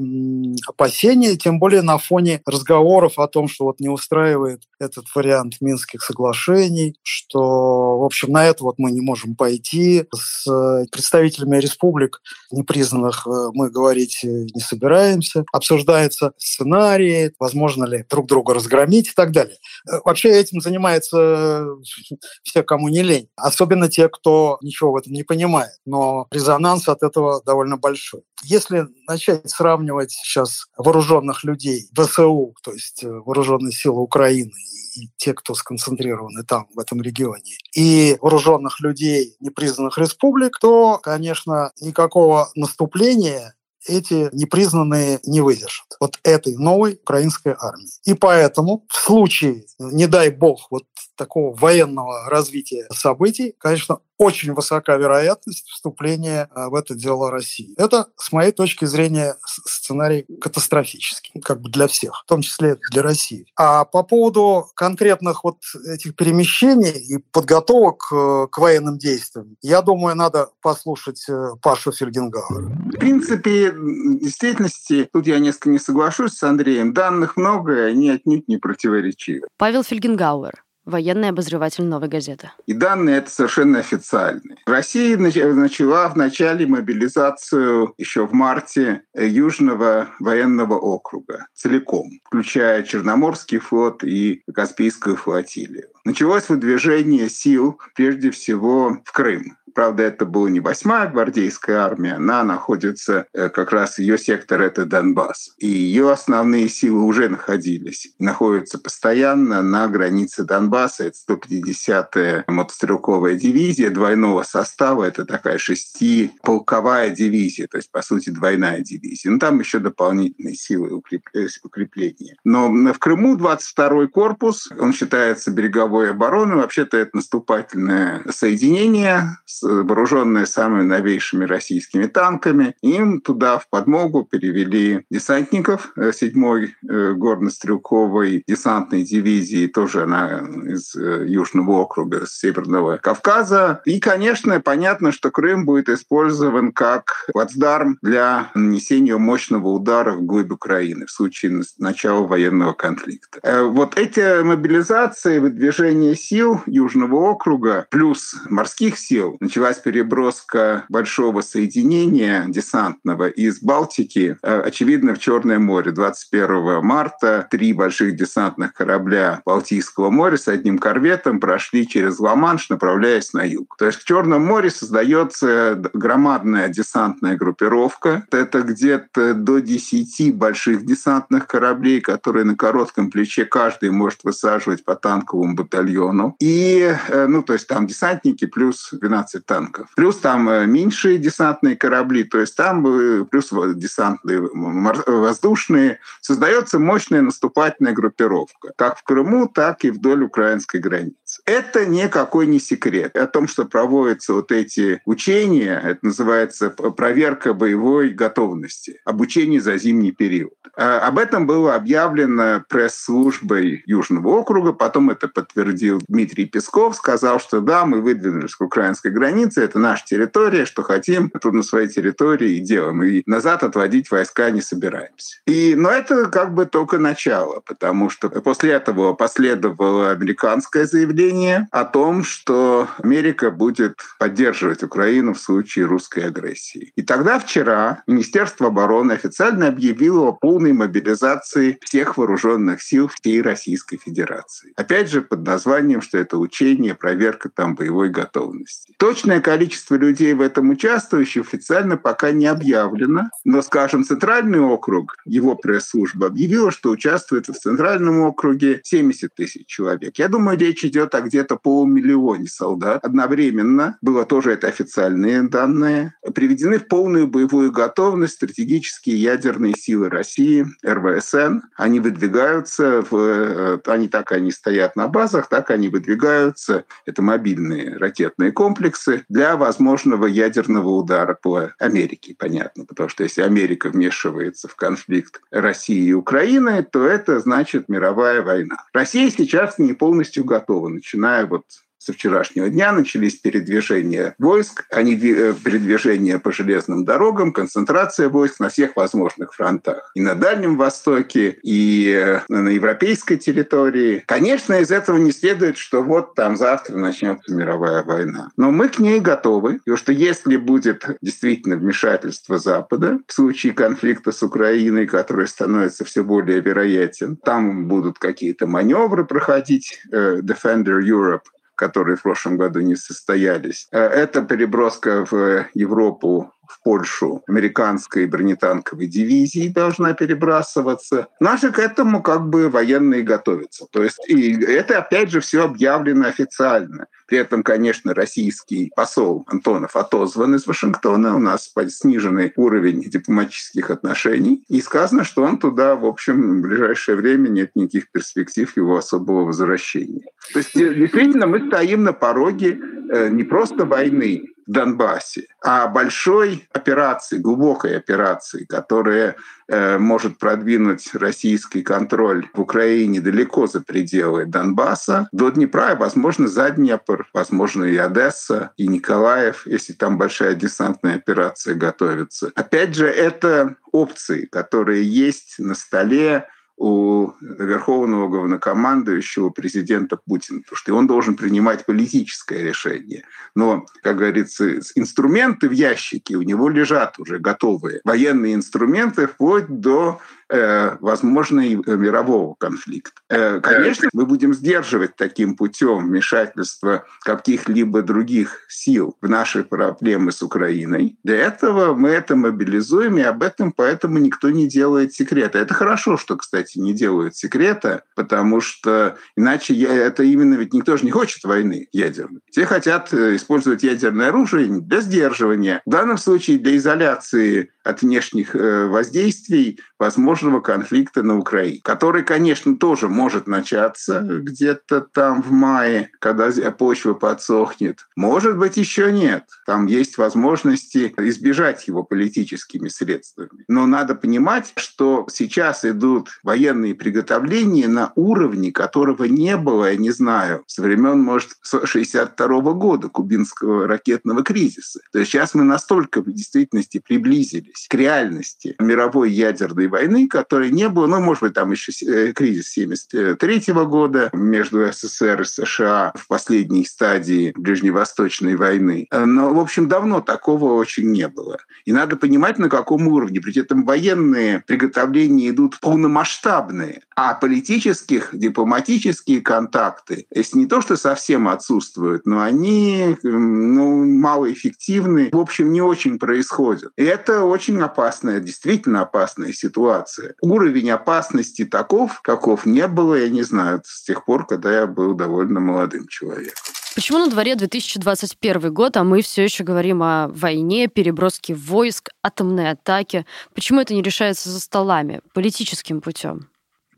опасения, 0.68 1.36
тем 1.36 1.58
более 1.58 1.82
на 1.82 1.98
фоне 1.98 2.44
разговоров 2.46 3.18
о 3.18 3.28
том, 3.28 3.48
что 3.48 3.66
вот 3.66 3.80
не 3.80 3.90
устраивает 3.90 4.62
этот 4.80 5.06
вариант 5.16 5.56
Минских 5.62 6.04
соглашений, 6.04 6.96
что, 7.04 8.00
в 8.00 8.04
общем, 8.04 8.32
на 8.32 8.46
это 8.46 8.64
вот 8.64 8.76
мы 8.78 8.92
не 8.92 9.02
можем 9.02 9.36
пойти. 9.36 10.06
С 10.14 10.48
э, 10.48 10.86
представителями 10.92 11.58
республик 11.58 12.22
непризнанных 12.52 13.26
э, 13.28 13.50
мы 13.54 13.70
говорить 13.70 14.20
э, 14.24 14.28
не 14.28 14.62
собираемся. 14.62 15.46
Обсуждается 15.52 16.34
сценарий, 16.38 17.32
возможно 17.40 17.86
ли 17.86 18.06
друг 18.10 18.28
друга 18.28 18.54
разгромить 18.54 19.10
и 19.10 19.14
так 19.16 19.32
далее. 19.32 19.58
Вообще 20.06 20.30
этим 20.30 20.62
занимается 20.62 21.66
все, 22.44 22.64
кому 22.64 22.90
не 22.90 23.02
лень. 23.02 23.30
Особенно 23.36 23.90
те, 23.90 24.08
кто 24.08 24.60
ничего 24.62 24.92
в 24.92 24.98
этом 24.98 25.14
не 25.14 25.24
понимает. 25.24 25.74
Но 25.86 26.28
резонанс 26.32 26.59
резонанс 26.60 26.88
от 26.88 27.04
этого 27.04 27.42
довольно 27.46 27.78
большой. 27.78 28.22
Если 28.44 28.88
начать 29.08 29.50
сравнивать 29.50 30.12
сейчас 30.12 30.66
вооруженных 30.78 31.44
людей, 31.44 31.90
ВСУ, 31.94 32.54
то 32.64 32.74
есть 32.74 33.04
э, 33.04 33.10
вооруженные 33.10 33.72
силы 33.72 34.02
Украины 34.02 34.52
и 34.96 35.10
те, 35.18 35.34
кто 35.34 35.56
сконцентрированы 35.56 36.44
там, 36.44 36.68
в 36.74 36.80
этом 36.80 37.02
регионе, 37.02 37.58
и 37.76 38.18
вооруженных 38.22 38.80
людей 38.82 39.36
непризнанных 39.40 39.98
республик, 39.98 40.60
то, 40.60 41.00
конечно, 41.02 41.72
никакого 41.82 42.50
наступления 42.56 43.56
эти 43.88 44.30
непризнанные 44.34 45.20
не 45.26 45.42
выдержат 45.42 45.88
вот 46.02 46.20
этой 46.24 46.56
новой 46.58 46.96
украинской 46.96 47.56
армии. 47.58 47.90
И 48.04 48.14
поэтому 48.14 48.86
в 48.90 48.98
случае, 48.98 49.64
не 49.80 50.08
дай 50.08 50.30
бог, 50.30 50.68
вот 50.70 50.84
такого 51.16 51.56
военного 51.56 52.30
развития 52.30 52.88
событий, 52.92 53.56
конечно, 53.58 54.00
очень 54.20 54.54
высока 54.54 54.98
вероятность 54.98 55.68
вступления 55.68 56.50
в 56.54 56.76
это 56.76 56.94
дело 56.94 57.32
России. 57.32 57.74
Это, 57.78 58.08
с 58.18 58.32
моей 58.32 58.52
точки 58.52 58.86
зрения, 58.86 59.38
сценарий 59.66 60.26
катастрофический, 60.40 61.42
как 61.42 61.62
бы 61.62 61.72
для 61.72 61.88
всех, 61.88 62.22
в 62.24 62.28
том 62.28 62.42
числе 62.42 62.78
для 62.92 63.02
России. 63.02 63.48
А 63.56 63.86
по 63.86 64.04
поводу 64.04 64.68
конкретных 64.76 65.44
вот 65.44 65.58
этих 65.88 66.16
перемещений 66.16 66.92
и 66.92 67.18
подготовок 67.32 68.10
к 68.10 68.58
военным 68.58 68.98
действиям, 68.98 69.56
я 69.62 69.82
думаю, 69.82 70.16
надо 70.16 70.50
послушать 70.62 71.26
Пашу 71.62 71.92
Фельгенгауэра. 71.92 72.68
В 72.68 72.98
принципе, 73.00 73.72
в 73.72 74.20
действительности, 74.20 75.10
тут 75.12 75.28
я 75.28 75.40
несколько 75.40 75.70
не 75.70 75.80
соглашусь 75.80 76.34
с 76.34 76.44
Андреем, 76.44 76.94
данных 76.94 77.38
много, 77.38 77.88
и 77.88 77.92
они 77.92 78.10
отнюдь 78.10 78.48
не 78.50 78.58
противоречивы. 78.58 79.48
Павел 79.58 79.84
Фельгенгауэр, 79.84 80.64
военный 80.90 81.30
обозреватель 81.30 81.86
«Новой 81.86 82.10
газеты». 82.10 82.52
И 82.66 82.74
данные 82.74 83.18
это 83.18 83.30
совершенно 83.30 83.80
официальные. 83.80 84.58
Россия 84.66 85.18
начала 85.18 86.10
в 86.10 86.18
начале 86.18 86.68
мобилизацию 86.68 87.94
еще 87.98 88.26
в 88.28 88.34
марте 88.34 89.04
Южного 89.16 90.10
военного 90.20 90.78
округа 90.78 91.48
целиком, 91.54 92.10
включая 92.26 92.84
Черноморский 92.84 93.60
флот 93.60 94.04
и 94.04 94.42
Каспийскую 94.54 95.16
флотилию. 95.16 95.88
Началось 96.06 96.50
выдвижение 96.50 97.30
сил 97.30 97.80
прежде 97.96 98.32
всего 98.32 98.98
в 99.06 99.12
Крым. 99.12 99.58
Правда, 99.74 100.04
это 100.04 100.26
была 100.26 100.50
не 100.50 100.60
восьмая 100.60 101.10
гвардейская 101.10 101.80
армия, 101.80 102.14
она 102.14 102.44
находится, 102.44 103.26
э, 103.34 103.50
как 103.50 103.72
раз 103.72 104.00
ее 104.00 104.18
сектор— 104.18 104.62
это 104.62 104.86
Донбасс. 104.86 105.54
И 105.58 105.68
ее 105.68 106.12
основные 106.12 106.70
силы 106.70 107.04
уже 107.04 107.30
находились, 107.30 108.14
находятся 108.20 108.80
постоянно 108.80 109.62
на 109.62 109.88
границе 109.88 110.44
Донбасса. 110.44 111.06
Это 111.06 111.18
150-я 111.30 112.44
мотострелковая 112.48 113.36
дивизия 113.36 113.90
двойного 113.90 114.44
состава. 114.44 115.04
Это 115.04 115.26
такая 115.26 115.58
шестиполковая 115.58 117.10
дивизия, 117.10 117.68
то 117.68 117.78
есть, 117.78 117.92
по 117.92 118.02
сути, 118.02 118.30
двойная 118.30 118.80
дивизия. 118.82 119.32
Но 119.32 119.40
там 119.40 119.60
еще 119.60 119.80
дополнительные 119.80 120.56
силы 120.56 121.02
э, 121.34 121.48
укрепления. 121.64 122.36
Но 122.44 122.70
в 122.70 123.00
Крыму 123.00 123.38
22-й 123.38 124.08
корпус, 124.08 124.70
он 124.78 124.94
считается 124.94 125.52
береговой 125.52 126.12
обороной. 126.12 126.58
Вообще-то 126.58 126.98
это 126.98 127.12
наступательное 127.14 128.24
соединение 128.30 129.38
с 129.46 129.59
вооруженные 129.62 130.46
самыми 130.46 130.84
новейшими 130.84 131.46
российскими 131.46 132.06
танками. 132.06 132.76
Им 132.82 133.22
туда 133.22 133.60
в 133.60 133.70
подмогу 133.70 134.24
перевели 134.24 135.06
десантников 135.10 135.94
7-й 135.98 136.66
э, 136.66 136.70
э, 136.90 137.14
горно-стрелковой 137.14 138.44
десантной 138.48 139.04
дивизии, 139.04 139.68
тоже 139.68 140.04
она 140.04 140.40
из 140.66 140.96
э, 140.96 141.26
Южного 141.28 141.72
округа, 141.72 142.26
с 142.26 142.40
Северного 142.40 142.98
Кавказа. 142.98 143.82
И, 143.86 144.00
конечно, 144.00 144.60
понятно, 144.60 145.12
что 145.12 145.32
Крым 145.32 145.66
будет 145.66 145.90
использован 145.90 146.72
как 146.72 147.26
плацдарм 147.32 147.98
для 148.02 148.52
нанесения 148.54 149.18
мощного 149.18 149.68
удара 149.70 150.14
вглубь 150.14 150.52
Украины 150.52 151.06
в 151.06 151.12
случае 151.12 151.64
начала 151.78 152.26
военного 152.26 152.74
конфликта. 152.74 153.40
Вот 153.66 153.98
эти 153.98 154.42
мобилизации, 154.44 155.40
выдвижение 155.40 156.16
сил 156.16 156.62
Южного 156.66 157.16
округа 157.16 157.88
плюс 157.90 158.36
морских 158.50 158.98
сил 158.98 159.38
началась 159.50 159.80
переброска 159.80 160.86
большого 160.90 161.42
соединения 161.42 162.46
десантного 162.48 163.30
из 163.30 163.64
Балтики, 163.64 164.38
э, 164.44 164.62
очевидно, 164.62 165.16
в 165.16 165.20
Черное 165.20 165.58
море. 165.58 165.92
21 165.92 166.84
марта 166.84 167.48
три 167.50 167.74
больших 167.74 168.16
десантных 168.16 168.74
корабля 168.74 169.42
Балтийского 169.48 170.12
моря 170.12 170.38
с 170.38 170.48
одним 170.48 170.78
корветом 170.78 171.40
прошли 171.40 171.88
через 171.88 172.20
Ла-Манш, 172.20 172.70
направляясь 172.70 173.34
на 173.34 173.44
юг. 173.44 173.76
То 173.80 173.88
есть 173.88 173.98
в 173.98 174.06
Черном 174.06 174.46
море 174.46 174.70
создается 174.70 175.82
громадная 175.94 176.70
десантная 176.70 177.36
группировка. 177.36 178.28
Это 178.30 178.62
где-то 178.62 179.34
до 179.34 179.62
10 179.62 180.36
больших 180.36 180.86
десантных 180.86 181.48
кораблей, 181.48 182.02
которые 182.02 182.46
на 182.46 182.56
коротком 182.56 183.10
плече 183.10 183.46
каждый 183.46 183.90
может 183.90 184.24
высаживать 184.24 184.86
по 184.86 184.96
танковому 184.96 185.56
батальону. 185.56 186.36
И, 186.40 186.96
э, 187.08 187.26
ну, 187.26 187.42
то 187.42 187.54
есть 187.54 187.66
там 187.66 187.88
десантники 187.88 188.46
плюс 188.46 188.90
12 188.92 189.39
12 189.40 189.46
танков. 189.46 189.88
Плюс 189.96 190.18
там 190.18 190.50
э, 190.50 190.66
меньшие 190.66 191.18
десантные 191.18 191.76
корабли, 191.76 192.24
то 192.24 192.40
есть 192.40 192.56
там 192.56 192.84
плюс 193.26 193.50
десантные 193.76 194.42
воздушные. 194.42 196.00
Создается 196.22 196.80
мощная 196.80 197.22
наступательная 197.22 197.94
группировка, 197.94 198.74
как 198.76 198.98
в 199.00 199.04
Крыму, 199.04 199.48
так 199.48 199.84
и 199.86 199.92
вдоль 199.92 200.24
украинской 200.24 200.78
границы. 200.78 201.16
Это 201.50 201.84
никакой 201.88 202.46
не 202.46 202.60
секрет. 202.60 203.18
О 203.18 203.26
том, 203.26 203.48
что 203.48 203.66
проводятся 203.66 204.34
вот 204.34 204.52
эти 204.52 205.02
учения, 205.06 205.82
это 205.84 205.98
называется 206.04 206.70
проверка 206.70 207.56
боевой 207.56 208.10
готовности, 208.10 209.02
обучение 209.04 209.60
за 209.60 209.76
зимний 209.78 210.12
период. 210.12 210.54
А, 210.78 211.00
об 211.08 211.18
этом 211.18 211.48
было 211.48 211.74
объявлено 211.74 212.64
пресс-службой 212.70 213.82
Южного 213.88 214.28
округа, 214.28 214.74
потом 214.74 215.10
это 215.10 215.28
подтвердил 215.28 216.00
Дмитрий 216.08 216.46
Песков, 216.46 216.96
сказал, 216.96 217.40
что 217.40 217.62
да, 217.62 217.84
мы 217.84 218.02
выдвинулись 218.02 218.54
к 218.54 218.62
украинской 218.62 219.12
границе, 219.12 219.64
это 219.64 219.80
наша 219.80 220.06
территория, 220.06 220.66
что 220.66 220.84
хотим, 220.84 221.32
тут 221.32 221.54
на 221.54 221.64
своей 221.64 221.88
территории 221.88 222.58
и 222.58 222.60
делаем. 222.60 223.02
И 223.02 223.24
назад 223.26 223.64
отводить 223.64 224.12
войска 224.12 224.52
не 224.52 224.62
собираемся. 224.62 225.40
И, 225.48 225.74
но 225.76 225.90
это 225.90 226.28
как 226.28 226.54
бы 226.54 226.68
только 226.68 227.00
начало, 227.00 227.62
потому 227.66 228.12
что 228.12 228.30
после 228.30 228.74
этого 228.74 229.14
последовало 229.14 230.12
американское 230.12 230.86
заявление 230.86 231.39
о 231.72 231.86
том, 231.86 232.24
что 232.24 232.88
Америка 233.04 233.52
будет 233.52 233.98
поддерживать 234.18 234.84
Украину 234.84 235.34
в 235.34 235.40
случае 235.40 235.86
русской 235.86 236.26
агрессии. 236.26 236.92
И 236.96 237.02
тогда 237.02 237.40
вчера 237.40 238.04
Министерство 238.08 238.68
обороны 238.68 239.14
официально 239.14 239.68
объявило 239.68 240.30
о 240.30 240.32
полной 240.32 240.74
мобилизации 240.74 241.78
всех 241.82 242.18
вооруженных 242.18 242.82
сил 242.82 243.10
всей 243.10 243.42
Российской 243.42 243.98
Федерации. 243.98 244.74
Опять 244.76 245.10
же, 245.10 245.22
под 245.22 245.46
названием, 245.46 246.02
что 246.02 246.18
это 246.18 246.38
учение, 246.38 246.96
проверка 246.96 247.50
там 247.50 247.76
боевой 247.76 248.10
готовности. 248.10 248.94
То, 248.98 249.10
Точное 249.10 249.42
количество 249.42 249.96
людей 249.96 250.36
в 250.36 250.42
этом 250.42 250.70
участвующих 250.70 251.42
официально 251.42 251.98
пока 251.98 252.30
не 252.30 252.46
объявлено, 252.46 253.32
но, 253.44 253.64
скажем, 253.64 254.04
Центральный 254.04 254.60
округ, 254.60 255.16
его 255.26 255.56
пресс-служба 255.56 256.28
объявила, 256.28 256.70
что 256.70 256.92
участвует 256.92 257.48
в 257.48 257.54
Центральном 257.54 258.22
округе 258.22 258.82
70 258.84 259.34
тысяч 259.34 259.66
человек. 259.66 260.20
Я 260.20 260.28
думаю, 260.28 260.60
речь 260.60 260.86
идет 260.86 261.16
о 261.16 261.22
где-то 261.30 261.56
полумиллионе 261.56 262.48
солдат. 262.48 263.06
Одновременно, 263.06 263.98
было 264.02 264.26
тоже 264.26 264.52
это 264.54 264.68
официальные 264.68 265.44
данные, 265.44 266.16
приведены 266.34 266.80
в 266.80 266.88
полную 266.88 267.28
боевую 267.28 267.72
готовность 267.72 268.34
стратегические 268.34 269.18
ядерные 269.18 269.74
силы 269.74 270.10
России, 270.10 270.66
РВСН. 270.84 271.60
Они 271.76 272.00
выдвигаются, 272.00 273.04
в, 273.10 273.16
э, 273.16 273.80
они 273.86 274.08
так 274.08 274.32
они 274.32 274.52
стоят 274.52 274.96
на 274.96 275.08
базах, 275.08 275.48
так 275.50 275.72
они 275.72 275.90
выдвигаются. 275.90 276.86
Это 277.06 277.22
мобильные 277.22 277.98
ракетные 277.98 278.52
комплексы 278.52 279.24
для 279.30 279.56
возможного 279.56 280.26
ядерного 280.26 280.90
удара 280.90 281.38
по 281.42 281.72
Америке, 281.80 282.36
понятно. 282.38 282.86
Потому 282.86 283.10
что 283.10 283.24
если 283.24 283.42
Америка 283.42 283.90
вмешивается 283.90 284.68
в 284.68 284.76
конфликт 284.76 285.42
России 285.52 286.10
и 286.10 286.14
Украины, 286.14 286.84
то 286.84 287.06
это 287.06 287.40
значит 287.40 287.90
мировая 287.90 288.42
война. 288.42 288.78
Россия 288.94 289.30
сейчас 289.30 289.78
не 289.78 289.94
полностью 289.94 290.44
готова, 290.44 290.90
начиная 291.10 291.46
вот 291.46 291.66
со 292.00 292.14
вчерашнего 292.14 292.70
дня 292.70 292.92
начались 292.92 293.36
передвижения 293.36 294.34
войск, 294.40 294.86
они 294.90 295.16
э, 295.16 295.54
передвижения 295.54 296.40
по 296.40 296.52
железным 296.52 297.06
дорогам, 297.06 297.52
концентрация 297.52 298.30
войск 298.30 298.60
на 298.60 298.70
всех 298.70 298.96
возможных 298.96 299.54
фронтах. 299.54 300.12
И 300.16 300.22
на 300.22 300.36
Дальнем 300.36 300.78
Востоке, 300.78 301.60
и 301.62 302.10
э, 302.10 302.42
на 302.48 302.70
европейской 302.70 303.36
территории. 303.36 304.24
Конечно, 304.26 304.76
из 304.76 304.92
этого 304.92 305.18
не 305.18 305.32
следует, 305.32 305.78
что 305.78 306.02
вот 306.02 306.36
там 306.36 306.56
завтра 306.56 306.98
начнется 306.98 307.54
мировая 307.54 308.04
война. 308.04 308.50
Но 308.56 308.72
мы 308.72 308.88
к 308.88 309.00
ней 309.00 309.20
готовы, 309.20 309.80
потому 309.80 309.98
что 309.98 310.14
если 310.14 310.56
будет 310.56 311.06
действительно 311.22 311.76
вмешательство 311.76 312.58
Запада 312.58 313.20
в 313.28 313.34
случае 313.34 313.74
конфликта 313.74 314.32
с 314.32 314.42
Украиной, 314.42 315.06
который 315.06 315.48
становится 315.48 316.06
все 316.06 316.24
более 316.24 316.62
вероятен, 316.62 317.36
там 317.36 317.88
будут 317.88 318.20
какие-то 318.20 318.68
маневры 318.68 319.26
проходить, 319.26 320.02
э, 320.12 320.40
Defender 320.42 321.02
Europe, 321.02 321.42
которые 321.80 322.18
в 322.18 322.24
прошлом 322.24 322.58
году 322.58 322.82
не 322.82 322.96
состоялись. 322.96 323.88
Э, 323.92 324.00
это 324.00 324.42
переброска 324.42 325.26
в 325.26 325.66
Европу 325.74 326.54
в 326.70 326.82
Польшу 326.84 327.44
американской 327.48 328.26
бронетанковой 328.28 329.08
дивизии 329.08 329.68
должна 329.68 330.14
перебрасываться. 330.14 331.28
Наши 331.40 331.72
к 331.72 331.80
этому 331.80 332.22
как 332.22 332.48
бы 332.48 332.70
военные 332.70 333.24
готовятся. 333.24 333.86
То 333.92 334.04
есть 334.04 334.20
и 334.28 334.54
это 334.64 335.00
опять 335.00 335.32
же 335.32 335.42
все 335.42 335.66
объявлено 335.66 336.28
официально. 336.28 337.08
При 337.28 337.38
этом, 337.38 337.64
конечно, 337.64 338.14
российский 338.14 338.92
посол 338.96 339.46
Антонов 339.48 339.96
отозван 339.96 340.56
из 340.56 340.66
Вашингтона. 340.66 341.36
У 341.36 341.40
нас 341.40 341.72
сниженный 341.90 342.54
уровень 342.56 343.02
дипломатических 343.02 343.92
отношений. 343.92 344.64
И 344.68 344.82
сказано, 344.82 345.24
что 345.24 345.44
он 345.44 345.58
туда, 345.58 345.96
в 345.96 346.06
общем, 346.06 346.60
в 346.60 346.62
ближайшее 346.62 347.16
время 347.18 347.50
нет 347.50 347.72
никаких 347.76 348.12
перспектив 348.12 348.76
его 348.76 348.98
особого 348.98 349.46
возвращения. 349.46 350.26
То 350.54 350.60
есть 350.60 350.74
действительно 350.74 351.48
мы 351.48 351.68
стоим 351.68 352.04
на 352.04 352.14
пороге 352.14 352.80
э, 353.12 353.30
не 353.30 353.44
просто 353.44 353.86
войны, 353.86 354.46
Донбассе, 354.70 355.48
а 355.64 355.88
большой 355.88 356.68
операции, 356.74 357.40
глубокой 357.40 357.98
операции, 357.98 358.66
которая 358.66 359.36
э, 359.68 359.98
может 359.98 360.38
продвинуть 360.38 361.10
российский 361.16 361.82
контроль 361.82 362.48
в 362.54 362.62
Украине 362.62 363.20
далеко 363.20 363.66
за 363.66 363.82
пределы 363.82 364.46
Донбасса, 364.46 365.28
до 365.32 365.50
Днепра, 365.50 365.96
возможно, 365.96 366.48
за 366.48 366.70
Днепр, 366.70 367.28
возможно, 367.34 367.84
и 367.86 367.98
Одесса, 367.98 368.70
и 368.78 368.88
Николаев, 368.88 369.66
если 369.66 369.94
там 369.94 370.20
большая 370.20 370.54
десантная 370.54 371.16
операция 371.16 371.74
готовится. 371.74 372.52
Опять 372.54 372.94
же, 372.94 373.08
это 373.08 373.76
опции, 373.92 374.46
которые 374.46 375.04
есть 375.04 375.56
на 375.58 375.74
столе, 375.74 376.48
у 376.80 377.34
верховного 377.42 378.30
главнокомандующего 378.30 379.50
президента 379.50 380.16
Путина, 380.16 380.62
потому 380.62 380.78
что 380.78 380.96
он 380.96 381.08
должен 381.08 381.36
принимать 381.36 381.86
политическое 381.86 382.64
решение. 382.64 383.26
Но, 383.54 383.86
как 384.02 384.18
говорится, 384.18 384.80
инструменты 384.96 385.68
в 385.68 385.74
ящике 385.74 386.38
у 386.38 386.42
него 386.42 386.70
лежат 386.70 387.20
уже 387.20 387.38
готовые. 387.38 388.00
Военные 388.06 388.56
инструменты 388.56 389.28
вплоть 389.28 389.68
до 389.68 390.22
Э, 390.52 390.98
возможный 391.00 391.76
э, 391.76 391.96
мирового 391.96 392.56
конфликта. 392.56 393.22
Э, 393.30 393.60
конечно, 393.60 394.10
мы 394.14 394.26
будем 394.26 394.56
сдерживать 394.56 395.16
таким 395.16 395.56
путем 395.56 396.08
вмешательство 396.08 397.06
каких-либо 397.22 398.02
других 398.02 398.62
сил 398.68 399.16
в 399.22 399.30
наши 399.30 399.64
проблемы 399.64 400.32
с 400.32 400.42
Украиной. 400.42 401.20
Для 401.24 401.36
этого 401.36 401.94
мы 401.94 402.10
это 402.10 402.36
мобилизуем, 402.36 403.20
и 403.20 403.22
об 403.22 403.44
этом 403.44 403.72
поэтому 403.72 404.18
никто 404.18 404.50
не 404.50 404.68
делает 404.68 405.14
секрета. 405.14 405.60
Это 405.60 405.76
хорошо, 405.76 406.18
что, 406.18 406.36
кстати, 406.36 406.80
не 406.80 406.94
делают 406.94 407.36
секрета, 407.36 408.02
потому 408.16 408.60
что 408.60 409.18
иначе 409.36 409.80
это 409.80 410.24
именно 410.24 410.56
ведь 410.56 410.74
никто 410.74 410.98
же 410.98 411.06
не 411.06 411.12
хочет 411.12 411.44
войны 411.44 411.90
ядерной. 411.92 412.42
Все 412.50 412.66
хотят 412.66 413.14
использовать 413.14 413.84
ядерное 413.84 414.30
оружие 414.30 414.82
для 414.82 415.02
сдерживания. 415.02 415.84
В 415.86 415.92
данном 415.92 416.18
случае 416.18 416.58
для 416.58 416.76
изоляции 416.76 417.72
от 417.90 418.02
внешних 418.02 418.54
воздействий, 418.54 419.80
возможно, 420.00 420.30
возможного 420.30 420.60
конфликта 420.62 421.24
на 421.24 421.38
Украине, 421.40 421.80
который, 421.84 422.24
конечно, 422.24 422.76
тоже 422.78 423.08
может 423.08 423.48
начаться 423.48 424.20
где-то 424.22 425.02
там 425.02 425.42
в 425.42 425.52
мае, 425.52 426.12
когда 426.20 426.52
почва 426.72 427.14
подсохнет. 427.14 428.08
Может 428.16 428.58
быть, 428.58 428.78
еще 428.78 429.12
нет. 429.12 429.46
Там 429.66 429.88
есть 429.88 430.18
возможности 430.18 431.14
избежать 431.18 431.88
его 431.88 432.04
политическими 432.04 432.90
средствами. 432.90 433.64
Но 433.68 433.88
надо 433.88 434.14
понимать, 434.14 434.74
что 434.76 435.26
сейчас 435.32 435.86
идут 435.86 436.30
военные 436.44 436.96
приготовления 436.96 437.88
на 437.88 438.12
уровне, 438.16 438.72
которого 438.72 439.24
не 439.24 439.58
было, 439.58 439.92
я 439.92 439.98
не 439.98 440.12
знаю, 440.12 440.64
с 440.68 440.78
времен, 440.78 441.22
может, 441.22 441.52
62 441.64 442.74
года 442.74 443.08
кубинского 443.08 443.88
ракетного 443.88 444.44
кризиса. 444.44 445.00
То 445.12 445.20
есть 445.20 445.32
сейчас 445.32 445.54
мы 445.54 445.64
настолько 445.64 446.22
в 446.22 446.32
действительности 446.32 447.00
приблизились 447.00 447.79
к 447.88 447.94
реальности 447.94 448.76
мировой 448.80 449.32
ядерной 449.32 449.88
войны, 449.88 450.28
которой 450.28 450.72
не 450.72 450.90
было, 450.90 451.08
ну, 451.08 451.20
может 451.20 451.44
быть, 451.44 451.54
там 451.54 451.72
еще 451.72 451.92
э, 452.06 452.34
кризис 452.34 452.70
73 452.72 453.74
года 453.86 454.30
между 454.34 454.92
СССР 454.92 455.42
и 455.42 455.46
США 455.46 456.12
в 456.16 456.28
последней 456.28 456.86
стадии 456.86 457.54
Ближневосточной 457.56 458.56
войны. 458.56 459.08
Но, 459.12 459.54
в 459.54 459.60
общем, 459.60 459.88
давно 459.88 460.22
такого 460.22 460.74
очень 460.74 461.12
не 461.12 461.28
было. 461.28 461.58
И 461.86 461.92
надо 461.92 462.16
понимать, 462.16 462.60
на 462.60 462.70
каком 462.70 463.08
уровне. 463.08 463.42
При 463.42 463.58
этом 463.60 463.86
военные 463.86 464.64
приготовления 464.66 465.50
идут 465.50 465.80
полномасштабные, 465.80 467.02
а 467.16 467.34
политических, 467.34 468.30
дипломатические 468.34 469.42
контакты, 469.42 470.26
если 470.34 470.60
не 470.60 470.66
то, 470.68 470.82
что 470.82 470.96
совсем 470.96 471.48
отсутствуют, 471.48 472.26
но 472.26 472.42
они 472.42 473.18
ну, 473.24 474.06
малоэффективны, 474.06 475.30
в 475.32 475.40
общем, 475.40 475.72
не 475.72 475.82
очень 475.82 476.20
происходят. 476.20 476.92
И 476.98 477.04
это 477.04 477.44
очень 477.44 477.59
опасная, 477.86 478.40
действительно 478.40 479.02
опасная 479.02 479.54
ситуация 479.54 479.70
ситуация. 479.80 480.36
Уровень 480.42 480.90
опасности 480.92 481.66
таков, 481.66 482.22
каков 482.22 482.66
не 482.66 482.88
было, 482.88 483.16
я 483.16 483.30
не 483.30 483.44
знаю, 483.44 483.82
с 483.86 484.04
тех 484.04 484.26
пор, 484.26 484.46
когда 484.46 484.72
я 484.82 484.88
был 484.88 485.14
довольно 485.14 485.60
молодым 485.60 486.08
человеком. 486.08 486.62
Почему 486.96 487.20
на 487.20 487.30
дворе 487.30 487.56
2021 487.56 488.74
год, 488.74 488.98
а 488.98 489.04
мы 489.04 489.22
все 489.22 489.44
еще 489.44 489.64
говорим 489.64 490.02
о 490.04 490.28
войне, 490.30 490.88
переброске 490.88 491.54
войск, 491.54 492.10
атомной 492.24 492.72
атаке? 492.72 493.26
Почему 493.54 493.80
это 493.80 493.94
не 493.94 494.02
решается 494.02 494.50
за 494.50 494.60
столами, 494.60 495.22
политическим 495.34 496.02
путем? 496.02 496.50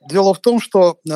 Дело 0.09 0.33
в 0.33 0.39
том, 0.39 0.59
что 0.59 0.97
э, 1.05 1.09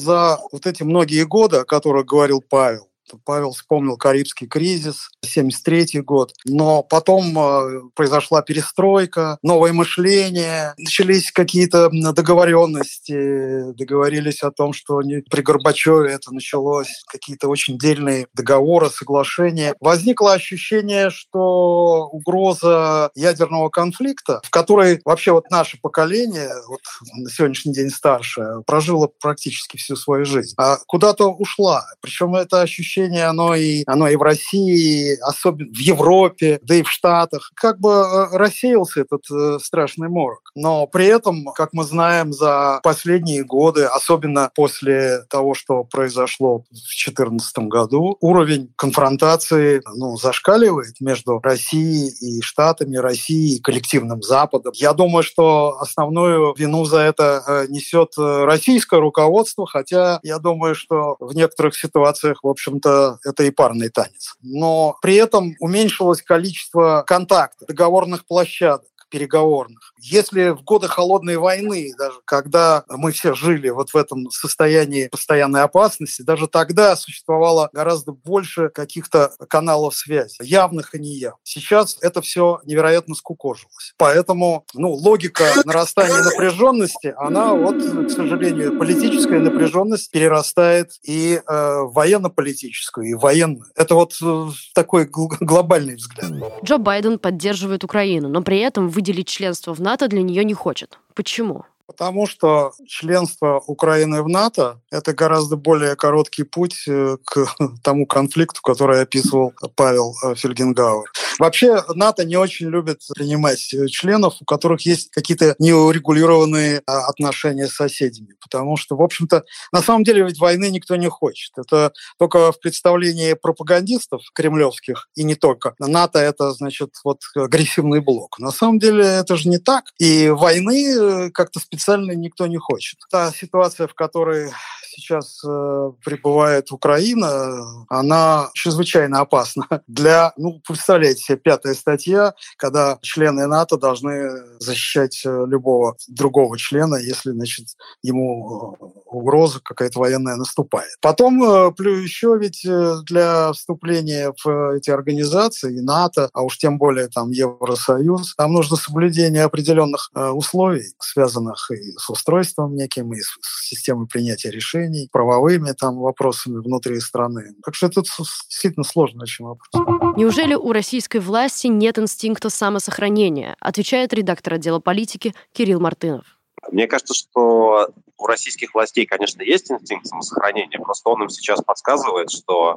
за 0.00 0.38
вот 0.50 0.66
эти 0.66 0.82
многие 0.82 1.24
годы, 1.24 1.58
о 1.58 1.64
которых 1.64 2.06
говорил 2.06 2.42
Павел, 2.42 2.88
Павел 3.24 3.52
вспомнил 3.52 3.96
Карибский 3.96 4.46
кризис, 4.46 5.10
73 5.24 6.00
год. 6.00 6.32
Но 6.44 6.82
потом 6.82 7.38
э, 7.38 7.80
произошла 7.94 8.42
перестройка, 8.42 9.38
новое 9.42 9.72
мышление, 9.72 10.74
начались 10.78 11.32
какие-то 11.32 11.90
договоренности, 11.90 13.72
договорились 13.74 14.42
о 14.42 14.50
том, 14.50 14.72
что 14.72 15.00
при 15.30 15.42
Горбачеве 15.42 16.12
это 16.12 16.32
началось, 16.32 17.02
какие-то 17.10 17.48
очень 17.48 17.78
дельные 17.78 18.26
договоры, 18.34 18.90
соглашения. 18.90 19.74
Возникло 19.80 20.32
ощущение, 20.34 21.10
что 21.10 22.08
угроза 22.12 23.10
ядерного 23.14 23.68
конфликта, 23.68 24.40
в 24.44 24.50
которой 24.50 25.00
вообще 25.04 25.32
вот 25.32 25.50
наше 25.50 25.78
поколение, 25.80 26.50
вот 26.68 26.80
на 27.14 27.30
сегодняшний 27.30 27.72
день 27.72 27.90
старшее, 27.90 28.62
прожило 28.66 29.08
практически 29.20 29.76
всю 29.76 29.96
свою 29.96 30.24
жизнь, 30.24 30.54
а 30.58 30.78
куда-то 30.86 31.30
ушла. 31.30 31.86
Причем 32.00 32.34
это 32.34 32.60
ощущение 32.60 33.01
ощущение, 33.02 33.26
оно 33.26 33.54
и, 33.54 33.82
оно 33.86 34.08
и 34.08 34.16
в 34.16 34.22
России, 34.22 35.16
особенно 35.22 35.72
в 35.72 35.78
Европе, 35.78 36.60
да 36.62 36.76
и 36.76 36.82
в 36.82 36.90
Штатах. 36.90 37.50
Как 37.54 37.78
бы 37.80 37.90
э, 37.90 38.36
рассеялся 38.36 39.00
этот 39.00 39.24
э, 39.30 39.58
страшный 39.62 40.08
морок. 40.08 40.50
Но 40.54 40.86
при 40.86 41.06
этом, 41.06 41.46
как 41.54 41.72
мы 41.72 41.84
знаем, 41.84 42.32
за 42.32 42.80
последние 42.82 43.44
годы, 43.44 43.84
особенно 43.84 44.50
после 44.54 45.22
того, 45.28 45.54
что 45.54 45.84
произошло 45.84 46.58
в 46.58 46.72
2014 46.72 47.58
году, 47.68 48.16
уровень 48.20 48.72
конфронтации 48.76 49.82
ну, 49.94 50.16
зашкаливает 50.16 51.00
между 51.00 51.40
Россией 51.40 52.10
и 52.20 52.40
Штатами, 52.42 52.96
Россией 52.96 53.56
и 53.56 53.60
коллективным 53.60 54.22
Западом. 54.22 54.72
Я 54.76 54.92
думаю, 54.92 55.22
что 55.22 55.78
основную 55.80 56.54
вину 56.56 56.84
за 56.84 56.98
это 57.00 57.42
э, 57.46 57.66
несет 57.68 58.12
российское 58.16 59.00
руководство, 59.00 59.66
хотя 59.66 60.20
я 60.22 60.38
думаю, 60.38 60.74
что 60.74 61.16
в 61.18 61.34
некоторых 61.34 61.76
ситуациях, 61.76 62.38
в 62.42 62.48
общем-то, 62.48 62.91
это, 63.24 63.44
и 63.44 63.50
парный 63.50 63.88
танец. 63.88 64.36
Но 64.42 64.96
при 65.02 65.16
этом 65.16 65.56
уменьшилось 65.60 66.22
количество 66.22 67.04
контактов, 67.06 67.68
договорных 67.68 68.26
площадок 68.26 68.86
переговорных. 69.12 69.92
Если 69.98 70.48
в 70.48 70.64
годы 70.64 70.88
холодной 70.88 71.36
войны, 71.36 71.92
даже 71.98 72.18
когда 72.24 72.84
мы 72.88 73.12
все 73.12 73.34
жили 73.34 73.68
вот 73.68 73.90
в 73.90 73.96
этом 73.96 74.30
состоянии 74.30 75.08
постоянной 75.08 75.62
опасности, 75.62 76.22
даже 76.22 76.48
тогда 76.48 76.96
существовало 76.96 77.68
гораздо 77.72 78.12
больше 78.12 78.70
каких-то 78.70 79.32
каналов 79.48 79.94
связи, 79.94 80.36
явных 80.40 80.94
и 80.94 80.98
неявных. 80.98 81.38
Сейчас 81.44 81.98
это 82.00 82.22
все 82.22 82.60
невероятно 82.64 83.14
скукожилось. 83.14 83.92
Поэтому 83.98 84.64
ну, 84.72 84.92
логика 84.92 85.44
нарастания 85.64 86.22
напряженности, 86.22 87.14
она 87.18 87.54
вот, 87.54 87.76
к 87.76 88.10
сожалению, 88.10 88.78
политическая 88.78 89.40
напряженность 89.40 90.10
перерастает 90.10 90.92
и 91.02 91.42
э, 91.46 91.76
военно-политическую, 91.82 93.10
и 93.10 93.14
военную. 93.14 93.66
Это 93.76 93.94
вот 93.94 94.14
э, 94.22 94.48
такой 94.74 95.06
глобальный 95.06 95.96
взгляд. 95.96 96.32
Джо 96.64 96.78
Байден 96.78 97.18
поддерживает 97.18 97.84
Украину, 97.84 98.28
но 98.28 98.42
при 98.42 98.58
этом 98.58 98.88
вы 98.88 99.01
выделить 99.02 99.26
членство 99.26 99.74
в 99.74 99.80
НАТО 99.80 100.06
для 100.06 100.22
нее 100.22 100.44
не 100.44 100.54
хочет. 100.54 101.00
Почему? 101.14 101.64
Потому 101.86 102.26
что 102.26 102.72
членство 102.86 103.62
Украины 103.66 104.22
в 104.22 104.28
НАТО– 104.28 104.80
это 104.90 105.12
гораздо 105.12 105.56
более 105.56 105.96
короткий 105.96 106.44
путь 106.44 106.84
э, 106.86 107.16
к 107.24 107.46
тому 107.82 108.06
конфликту, 108.06 108.60
который 108.62 109.02
описывал 109.02 109.52
Павел 109.74 110.14
э, 110.22 110.34
Фельгенгауэр. 110.34 111.10
Вообще 111.38 111.82
НАТО 111.94 112.24
не 112.24 112.36
очень 112.36 112.68
любит 112.68 113.00
принимать 113.14 113.74
э, 113.74 113.88
членов, 113.88 114.36
у 114.40 114.44
которых 114.44 114.86
есть 114.86 115.10
какие-то 115.10 115.56
неурегулированные 115.58 116.82
отношения 116.86 117.66
с 117.66 117.74
соседями. 117.74 118.34
Потому 118.40 118.76
что, 118.76 118.96
в 118.96 119.02
общем-то, 119.02 119.44
на 119.72 119.82
самом 119.82 120.04
деле 120.04 120.24
ведь 120.24 120.38
войны 120.38 120.70
никто 120.70 120.94
не 120.96 121.08
хочет. 121.08 121.52
Это 121.56 121.92
только 122.18 122.52
в 122.52 122.60
представлении 122.60 123.34
пропагандистов 123.34 124.22
кремлевских, 124.34 125.08
и 125.14 125.24
не 125.24 125.34
только. 125.34 125.74
НАТО– 125.78 126.18
это, 126.20 126.52
значит, 126.52 126.90
вот 127.04 127.22
агрессивный 127.34 128.00
блок. 128.00 128.38
На 128.38 128.52
самом 128.52 128.78
деле 128.78 129.04
это 129.04 129.36
же 129.36 129.48
не 129.48 129.58
так. 129.58 129.86
И 129.98 130.28
войны 130.28 131.30
как-то 131.32 131.60
специально 131.72 132.12
никто 132.12 132.46
не 132.46 132.58
хочет. 132.58 132.98
Та 133.10 133.32
ситуация, 133.32 133.86
в 133.86 133.94
которой 133.94 134.50
сейчас 134.96 135.40
э, 135.44 135.92
пребывает 136.04 136.70
Украина, 136.70 137.84
она 137.88 138.50
чрезвычайно 138.54 139.20
опасна 139.20 139.66
для, 139.86 140.32
ну, 140.36 140.60
представляете 140.66 141.22
себе, 141.22 141.38
пятая 141.38 141.74
статья, 141.74 142.34
когда 142.56 142.98
члены 143.02 143.46
НАТО 143.46 143.76
должны 143.76 144.58
защищать 144.58 145.22
э, 145.24 145.44
любого 145.46 145.96
другого 146.08 146.58
члена, 146.58 146.96
если, 146.96 147.30
значит, 147.30 147.68
ему 148.02 148.76
э, 148.80 148.84
угроза 149.06 149.60
какая-то 149.62 149.98
военная 149.98 150.36
наступает. 150.36 150.96
Потом, 151.00 151.74
плюс 151.74 152.02
еще 152.02 152.36
ведь 152.38 152.66
для 153.06 153.52
вступления 153.52 154.32
в 154.44 154.76
эти 154.76 154.90
организации, 154.90 155.80
НАТО, 155.80 156.28
а 156.32 156.42
уж 156.42 156.58
тем 156.58 156.78
более 156.78 157.08
там 157.08 157.30
Евросоюз, 157.30 158.34
там 158.36 158.52
нужно 158.52 158.76
соблюдение 158.76 159.44
определенных 159.44 160.10
условий, 160.14 160.94
связанных 160.98 161.70
и 161.70 161.92
с 161.96 162.08
устройством 162.10 162.74
неким, 162.74 163.12
и 163.12 163.20
с 163.20 163.68
системой 163.68 164.06
принятия 164.06 164.50
решений, 164.50 164.81
решений, 164.82 165.08
правовыми 165.10 165.72
там 165.72 165.98
вопросами 165.98 166.58
внутри 166.58 167.00
страны. 167.00 167.54
Так 167.64 167.74
что 167.74 167.86
это 167.86 168.02
действительно 168.02 168.84
сложный 168.84 169.22
очень 169.22 169.44
вопрос. 169.44 169.68
Неужели 170.16 170.54
у 170.54 170.72
российской 170.72 171.18
власти 171.18 171.66
нет 171.68 171.98
инстинкта 171.98 172.50
самосохранения? 172.50 173.56
Отвечает 173.60 174.12
редактор 174.12 174.54
отдела 174.54 174.80
политики 174.80 175.34
Кирилл 175.52 175.80
Мартынов. 175.80 176.24
Мне 176.70 176.86
кажется, 176.86 177.14
что 177.14 177.88
у 178.16 178.26
российских 178.26 178.72
властей, 178.74 179.04
конечно, 179.04 179.42
есть 179.42 179.70
инстинкт 179.70 180.06
самосохранения, 180.06 180.78
просто 180.78 181.10
он 181.10 181.24
им 181.24 181.28
сейчас 181.28 181.60
подсказывает, 181.60 182.30
что 182.30 182.74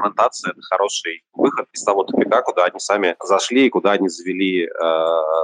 конфронтация– 0.00 0.50
это 0.52 0.62
хороший 0.62 1.22
выход 1.34 1.66
из 1.72 1.82
того 1.82 2.04
тупика, 2.04 2.42
куда 2.42 2.64
они 2.64 2.78
сами 2.78 3.16
зашли 3.22 3.66
и 3.66 3.70
куда 3.70 3.92
они 3.92 4.08
завели 4.08 4.64
э, 4.64 4.68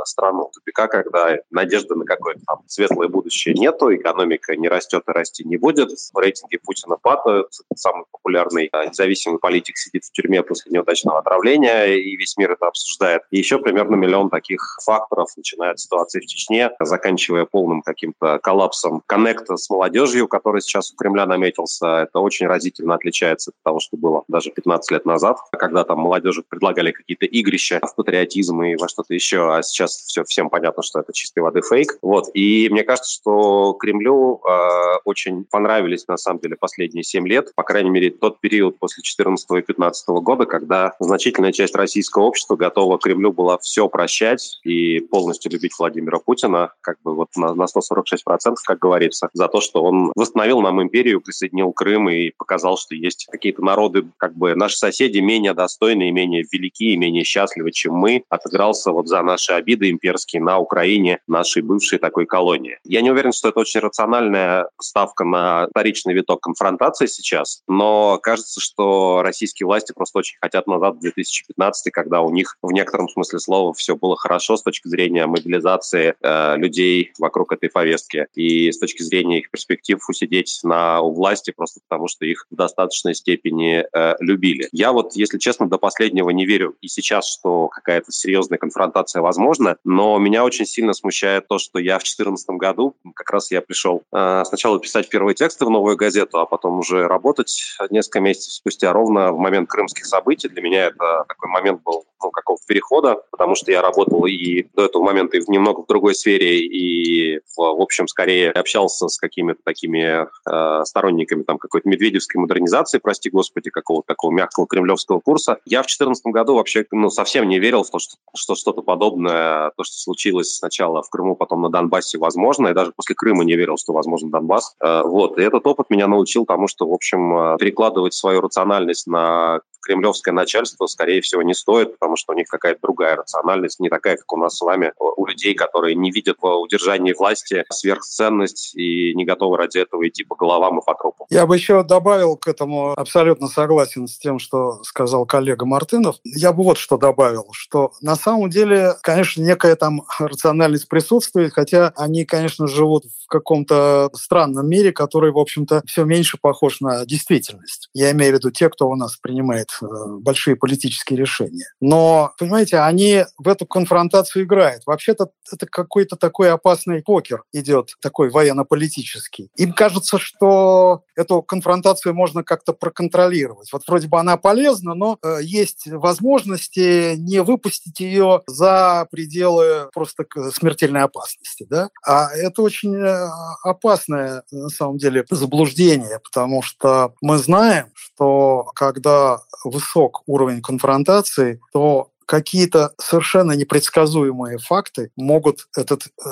страну. 0.05 0.51
Тупика, 0.55 0.89
когда 0.89 1.37
надежды 1.51 1.95
на 1.95 2.05
какое-то 2.05 2.41
там 2.47 2.63
светлое 2.67 3.09
будущее 3.09 3.55
нету, 3.55 3.95
экономика 3.95 4.57
не 4.57 4.69
растет 4.69 5.05
и 5.09 5.13
расти 5.13 5.45
не 5.45 5.57
будет, 5.57 5.91
рейтинги 6.15 6.59
Путина 6.59 6.97
падают, 7.01 7.49
самый 7.75 8.05
популярный 8.11 8.69
э, 8.73 8.89
независимый 8.89 9.39
политик 9.39 9.77
сидит 9.77 10.05
в 10.05 10.13
тюрьме 10.13 10.43
после 10.43 10.73
неудачного 10.73 11.19
отравления, 11.19 11.87
и 11.87 12.17
весь 12.17 12.37
мир 12.37 12.53
это 12.53 12.67
обсуждает. 12.67 13.23
И 13.31 13.39
еще 13.39 13.59
примерно 13.59 13.95
миллион 13.95 14.31
таких 14.31 14.79
факторов, 14.85 15.29
начиная 15.37 15.73
от 15.73 15.81
ситуации 15.81 16.21
в 16.21 16.27
Чечне, 16.27 16.71
заканчивая 16.81 17.45
полным 17.45 17.83
каким-то 17.83 18.39
коллапсом 18.43 19.03
коннекта 19.07 19.57
с 19.57 19.69
молодежью, 19.71 20.29
который 20.29 20.61
сейчас 20.61 20.93
у 20.93 20.97
Кремля 20.97 21.27
наметился. 21.27 21.87
Это 22.03 22.21
очень 22.21 22.47
разительно 22.47 22.95
отличается 22.95 23.51
от 23.51 23.63
того, 23.63 23.81
что 23.81 23.97
было 23.97 24.25
даже 24.29 24.46
15 24.51 24.91
лет 24.91 25.07
назад, 25.07 25.39
когда 25.53 25.85
там 25.85 26.01
молодежи 26.01 26.43
предлагали 26.49 26.93
какие-то 26.93 27.27
игрища 27.27 27.81
в 27.83 27.95
патриотизм 27.95 28.63
и 28.63 28.77
во 28.77 28.89
что-то 28.89 29.15
еще, 29.15 29.55
а 29.55 29.63
сейчас 29.63 29.97
все 29.97 30.25
всем 30.25 30.51
понятно, 30.51 30.83
что 30.83 31.01
это 31.01 31.13
чистой 31.13 31.41
воды 31.41 31.61
фейк. 31.63 31.99
Вот. 32.03 32.27
И 32.35 32.69
мне 32.71 32.83
кажется, 32.83 33.13
что 33.13 33.73
Кремлю 33.75 34.41
э, 34.47 34.99
очень 35.05 35.45
понравились, 35.45 36.07
на 36.09 36.17
самом 36.17 36.41
деле, 36.41 36.57
последние 36.57 37.05
7 37.05 37.27
лет, 37.27 37.53
по 37.55 37.63
крайней 37.63 37.91
мере, 37.91 38.11
тот 38.11 38.41
период 38.41 38.79
после 38.79 39.03
14 39.03 39.51
и 39.51 39.63
15 39.63 40.09
года, 40.09 40.47
когда 40.47 40.93
значительная 41.01 41.53
часть 41.53 41.75
российского 41.75 42.25
общества 42.25 42.57
готова 42.57 42.99
Кремлю 42.99 43.33
была 43.33 43.59
все 43.59 43.89
прощать 43.89 44.61
и 44.65 45.01
полностью 45.01 45.53
любить 45.53 45.73
Владимира 45.79 46.19
Путина, 46.19 46.73
как 46.81 46.99
бы 47.03 47.15
вот 47.15 47.29
на, 47.37 47.55
на 47.55 47.65
146%, 47.65 48.55
как 48.67 48.79
говорится, 48.79 49.29
за 49.33 49.49
то, 49.49 49.61
что 49.61 49.83
он 49.83 50.13
восстановил 50.15 50.61
нам 50.61 50.83
империю, 50.83 51.21
присоединил 51.21 51.73
Крым 51.73 52.09
и 52.09 52.31
показал, 52.37 52.77
что 52.77 52.95
есть 52.95 53.27
какие-то 53.31 53.63
народы, 53.63 54.07
как 54.17 54.36
бы 54.37 54.55
наши 54.55 54.77
соседи 54.77 55.19
менее 55.19 55.55
достойные, 55.55 56.13
менее 56.13 56.45
велики 56.51 56.93
и 56.93 56.97
менее 56.97 57.25
счастливы, 57.25 57.73
чем 57.73 57.95
мы, 57.95 58.23
отыгрался 58.29 58.93
вот 58.93 59.09
за 59.09 59.23
наши 59.23 59.53
обиды 59.53 59.91
имперские 59.91 60.43
на 60.43 60.59
Украине, 60.59 61.21
нашей 61.27 61.63
бывшей 61.63 61.99
такой 61.99 62.27
колонии. 62.27 62.79
Я 62.85 63.01
не 63.01 63.11
уверен, 63.11 63.33
что 63.33 63.49
это 63.49 63.61
очень 63.61 63.81
рациональная 63.81 64.69
ставка 64.81 65.25
на 65.25 65.67
вторичный 65.71 66.15
виток 66.15 66.41
конфронтации 66.41 67.07
сейчас, 67.07 67.63
но 67.67 68.19
кажется, 68.23 68.61
что 68.61 69.23
российские 69.23 69.67
власти 69.67 69.93
просто 69.95 70.19
очень 70.19 70.39
хотят 70.41 70.67
назад 70.67 70.97
в 70.97 71.01
2015, 71.01 71.93
когда 71.93 72.21
у 72.21 72.31
них 72.31 72.57
в 72.63 72.73
некотором 72.73 73.09
смысле 73.09 73.39
слова 73.39 73.73
все 73.73 73.97
было 73.97 74.17
хорошо 74.17 74.57
с 74.57 74.63
точки 74.63 74.89
зрения 74.89 75.27
мобилизации 75.27 76.15
э, 76.21 76.57
людей 76.57 77.13
вокруг 77.19 77.53
этой 77.53 77.71
повестки 77.71 78.27
и 78.35 78.71
с 78.71 78.79
точки 78.79 79.03
зрения 79.03 79.41
их 79.41 79.51
перспектив 79.51 79.99
усидеть 80.09 80.61
на 80.63 81.01
у 81.01 81.13
власти 81.13 81.53
просто 81.57 81.81
потому, 81.89 82.09
что 82.09 82.25
их 82.25 82.47
в 82.51 82.55
достаточной 82.57 83.15
степени 83.15 83.85
э, 83.93 84.15
любили. 84.27 84.69
Я 84.73 84.93
вот, 84.93 85.15
если 85.15 85.39
честно, 85.39 85.69
до 85.69 85.79
последнего 85.79 86.31
не 86.31 86.45
верю 86.45 86.77
и 86.81 86.89
сейчас, 86.89 87.29
что 87.31 87.69
какая-то 87.69 88.13
серьезная 88.13 88.59
конфронтация 88.59 89.23
возможна, 89.23 89.77
но 89.85 90.19
меня 90.19 90.45
очень 90.45 90.67
сильно 90.67 90.93
смущает 90.93 91.49
то, 91.49 91.59
что 91.59 91.79
я 91.79 91.95
в 91.99 92.03
2014 92.03 92.51
году, 92.51 92.97
как 93.15 93.31
раз 93.31 93.51
я 93.51 93.61
пришел 93.61 94.03
э, 94.13 94.43
сначала 94.47 94.79
писать 94.79 95.09
первые 95.09 95.35
тексты 95.35 95.65
в 95.65 95.71
новую 95.71 95.97
газету, 95.97 96.39
а 96.39 96.47
потом 96.47 96.81
уже 96.81 97.07
работать 97.07 97.77
несколько 97.91 98.21
месяцев 98.21 98.53
спустя, 98.53 98.93
ровно 98.93 99.33
в 99.33 99.39
момент 99.39 99.69
крымских 99.69 100.07
событий. 100.07 100.49
Для 100.49 100.63
меня 100.63 100.87
это 100.87 101.25
такой 101.29 101.49
момент 101.49 101.83
был 101.83 102.05
ну, 102.23 102.31
какого-то 102.31 102.65
перехода, 102.67 103.17
потому 103.31 103.55
что 103.55 103.71
я 103.71 103.83
работал 103.83 104.27
и 104.27 104.65
до 104.75 104.87
этого 104.87 105.03
момента 105.03 105.37
и 105.37 105.43
немного 105.49 105.83
в 105.83 105.87
другой 105.87 106.15
сфере, 106.15 106.61
и, 106.61 107.39
в, 107.57 107.57
в 107.57 107.81
общем, 107.81 108.09
скорее 108.09 108.51
общался 108.51 109.09
с 109.09 109.19
какими-то 109.19 109.61
такими 109.65 110.27
э, 110.27 110.85
сторонниками 110.85 111.43
там 111.43 111.59
какой-то 111.59 111.89
медведевской 111.89 112.41
модернизации, 112.41 112.99
прости 112.99 113.31
господи, 113.31 113.71
какого-то 113.71 114.15
такого 114.17 114.33
мягкого 114.33 114.67
кремлевского 114.67 115.21
курса. 115.21 115.59
Я 115.67 115.83
в 115.83 115.87
2014 115.87 116.27
году 116.27 116.57
вообще 116.57 116.87
ну, 116.91 117.11
совсем 117.11 117.49
не 117.49 117.59
верил 117.59 117.83
в 117.83 117.91
то, 117.91 117.99
что, 117.99 118.17
что 118.35 118.55
что-то 118.55 118.83
подобное, 118.83 119.73
то, 119.77 119.85
что 119.85 119.97
случилось 119.97 120.57
сначала 120.57 121.03
в 121.03 121.11
Крыму, 121.11 121.37
потом 121.37 121.63
на 121.63 121.69
Донбассе, 121.69 122.19
возможно, 122.19 122.69
и 122.69 122.75
даже 122.75 122.93
после 122.97 123.15
Крыма 123.15 123.45
не 123.45 123.55
верил, 123.55 123.77
что 123.77 123.93
возможно 123.93 124.31
Донбасс. 124.31 124.75
Э, 124.83 125.03
вот, 125.03 125.39
и 125.39 125.43
этот 125.43 125.67
опыт 125.67 125.91
меня 125.91 126.07
научил 126.07 126.47
тому, 126.47 126.67
что, 126.67 126.89
в 126.89 126.93
общем, 126.93 127.37
э, 127.37 127.57
перекладывать 127.59 128.15
свою 128.15 128.41
рациональность 128.41 129.07
на 129.07 129.61
кремлевское 129.87 130.35
начальство, 130.35 130.87
скорее 130.87 131.21
всего, 131.21 131.43
не 131.43 131.55
стоит, 131.55 131.93
потому 131.93 132.17
что 132.17 132.33
у 132.33 132.37
них 132.37 132.49
какая-то 132.49 132.81
другая 132.83 133.17
рациональность, 133.17 133.79
не 133.79 133.89
такая, 133.89 134.17
как 134.17 134.33
у 134.33 134.37
нас 134.37 134.57
с 134.57 134.61
вами, 134.61 134.93
у 134.99 135.27
людей, 135.27 135.55
которые 135.55 135.95
не 135.95 136.11
видят 136.11 136.39
в 136.41 136.47
удержании 136.47 137.13
власти 137.13 137.65
сверхценность 137.71 138.75
и 138.75 139.15
не 139.15 139.25
готовы 139.25 139.57
ради 139.57 139.79
этого 139.79 140.07
идти 140.09 140.25
по 140.25 140.35
головам 140.35 140.81
и 140.81 140.85
по 140.85 140.95
трупу. 140.95 141.27
Я 141.31 141.47
бы 141.47 141.55
еще 141.55 141.85
добавил 141.85 142.37
к 142.37 142.49
этому, 142.49 142.93
абсолютно 142.97 143.47
согласен 143.47 144.06
с 144.07 144.19
тем, 144.19 144.39
что 144.39 144.83
сказал 144.83 145.27
коллега 145.27 145.65
Мартынов. 145.65 146.17
Я 146.25 146.53
бы 146.53 146.63
вот 146.63 146.79
что 146.79 146.99
добавил, 146.99 147.47
что 147.53 147.93
на 148.01 148.17
самом 148.17 148.51
деле, 148.51 148.95
конечно, 149.03 149.43
некая 149.43 149.77
там 149.77 150.03
рациональность 150.19 150.89
присутствует, 150.89 151.53
хотя 151.53 151.93
они, 151.97 152.25
конечно, 152.25 152.67
живут 152.67 153.05
в 153.25 153.27
каком-то 153.29 154.11
странном 154.15 154.69
мире, 154.69 154.93
который, 154.93 155.33
в 155.33 155.39
общем-то, 155.39 155.83
все 155.87 156.05
меньше 156.05 156.39
похож 156.41 156.81
на 156.81 157.07
действительность. 157.07 157.89
Я 157.95 158.13
имею 158.13 158.33
в 158.33 158.37
виду 158.37 158.51
те, 158.51 158.69
кто 158.69 158.89
у 158.89 158.95
нас 158.95 159.17
принимает 159.17 159.69
Э, 159.87 160.07
большие 160.21 160.57
политические 160.57 161.19
решения. 161.19 161.67
Но, 161.81 162.33
понимаете, 162.39 162.79
они 162.79 163.25
в 163.39 163.49
эту 163.49 163.67
конфронтацию 163.67 164.45
играют. 164.45 164.83
Вообще-то 164.87 165.29
это 165.53 165.67
какой-то 165.67 166.17
такой 166.17 166.51
опасный 166.51 167.03
покер 167.03 167.45
идет, 167.53 167.95
такой 168.01 168.31
военно-политический. 168.31 169.51
Им 169.57 169.73
кажется, 169.73 170.19
что 170.19 171.03
эту 171.15 171.43
конфронтацию 171.43 172.15
можно 172.15 172.43
как-то 172.43 172.73
проконтролировать. 172.73 173.73
Вот 173.73 173.85
вроде 173.97 174.09
бы 174.09 174.21
она 174.21 174.37
полезна, 174.37 174.95
но 174.95 175.19
э, 175.23 175.39
есть 175.41 175.87
возможности 175.87 177.17
не 177.17 177.43
выпустить 177.43 177.99
ее 177.99 178.43
за 178.47 179.09
пределы 179.11 179.89
просто 179.95 180.27
смертельной 180.53 181.03
опасности. 181.03 181.67
Да? 181.69 181.89
А 182.05 182.29
это 182.35 182.61
очень 182.61 182.95
э, 182.95 183.29
опасное, 183.63 184.43
на 184.51 184.69
самом 184.69 184.99
деле, 184.99 185.25
заблуждение, 185.31 186.21
потому 186.23 186.61
что 186.61 187.15
мы 187.23 187.39
знаем, 187.39 187.87
что 187.95 188.67
когда 188.75 189.39
высок 189.65 190.23
уровень 190.27 190.61
конфронтации, 190.61 191.59
то 191.73 192.11
какие-то 192.27 192.93
совершенно 192.99 193.53
непредсказуемые 193.53 194.59
факты 194.59 195.11
могут 195.17 195.69
этот 195.77 196.07
э, 196.07 196.29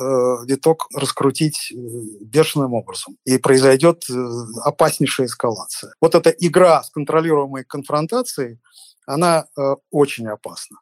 виток 0.46 0.88
раскрутить 0.94 1.72
э, 1.72 1.76
бешеным 2.20 2.74
образом. 2.74 3.16
И 3.24 3.38
произойдет 3.38 4.04
э, 4.10 4.14
опаснейшая 4.64 5.28
эскалация. 5.28 5.94
Вот 6.00 6.14
эта 6.14 6.30
игра 6.30 6.82
с 6.82 6.90
контролируемой 6.90 7.64
конфронтацией, 7.64 8.58
она 9.06 9.46
э, 9.56 9.74
очень 9.90 10.26
опасна. 10.26 10.78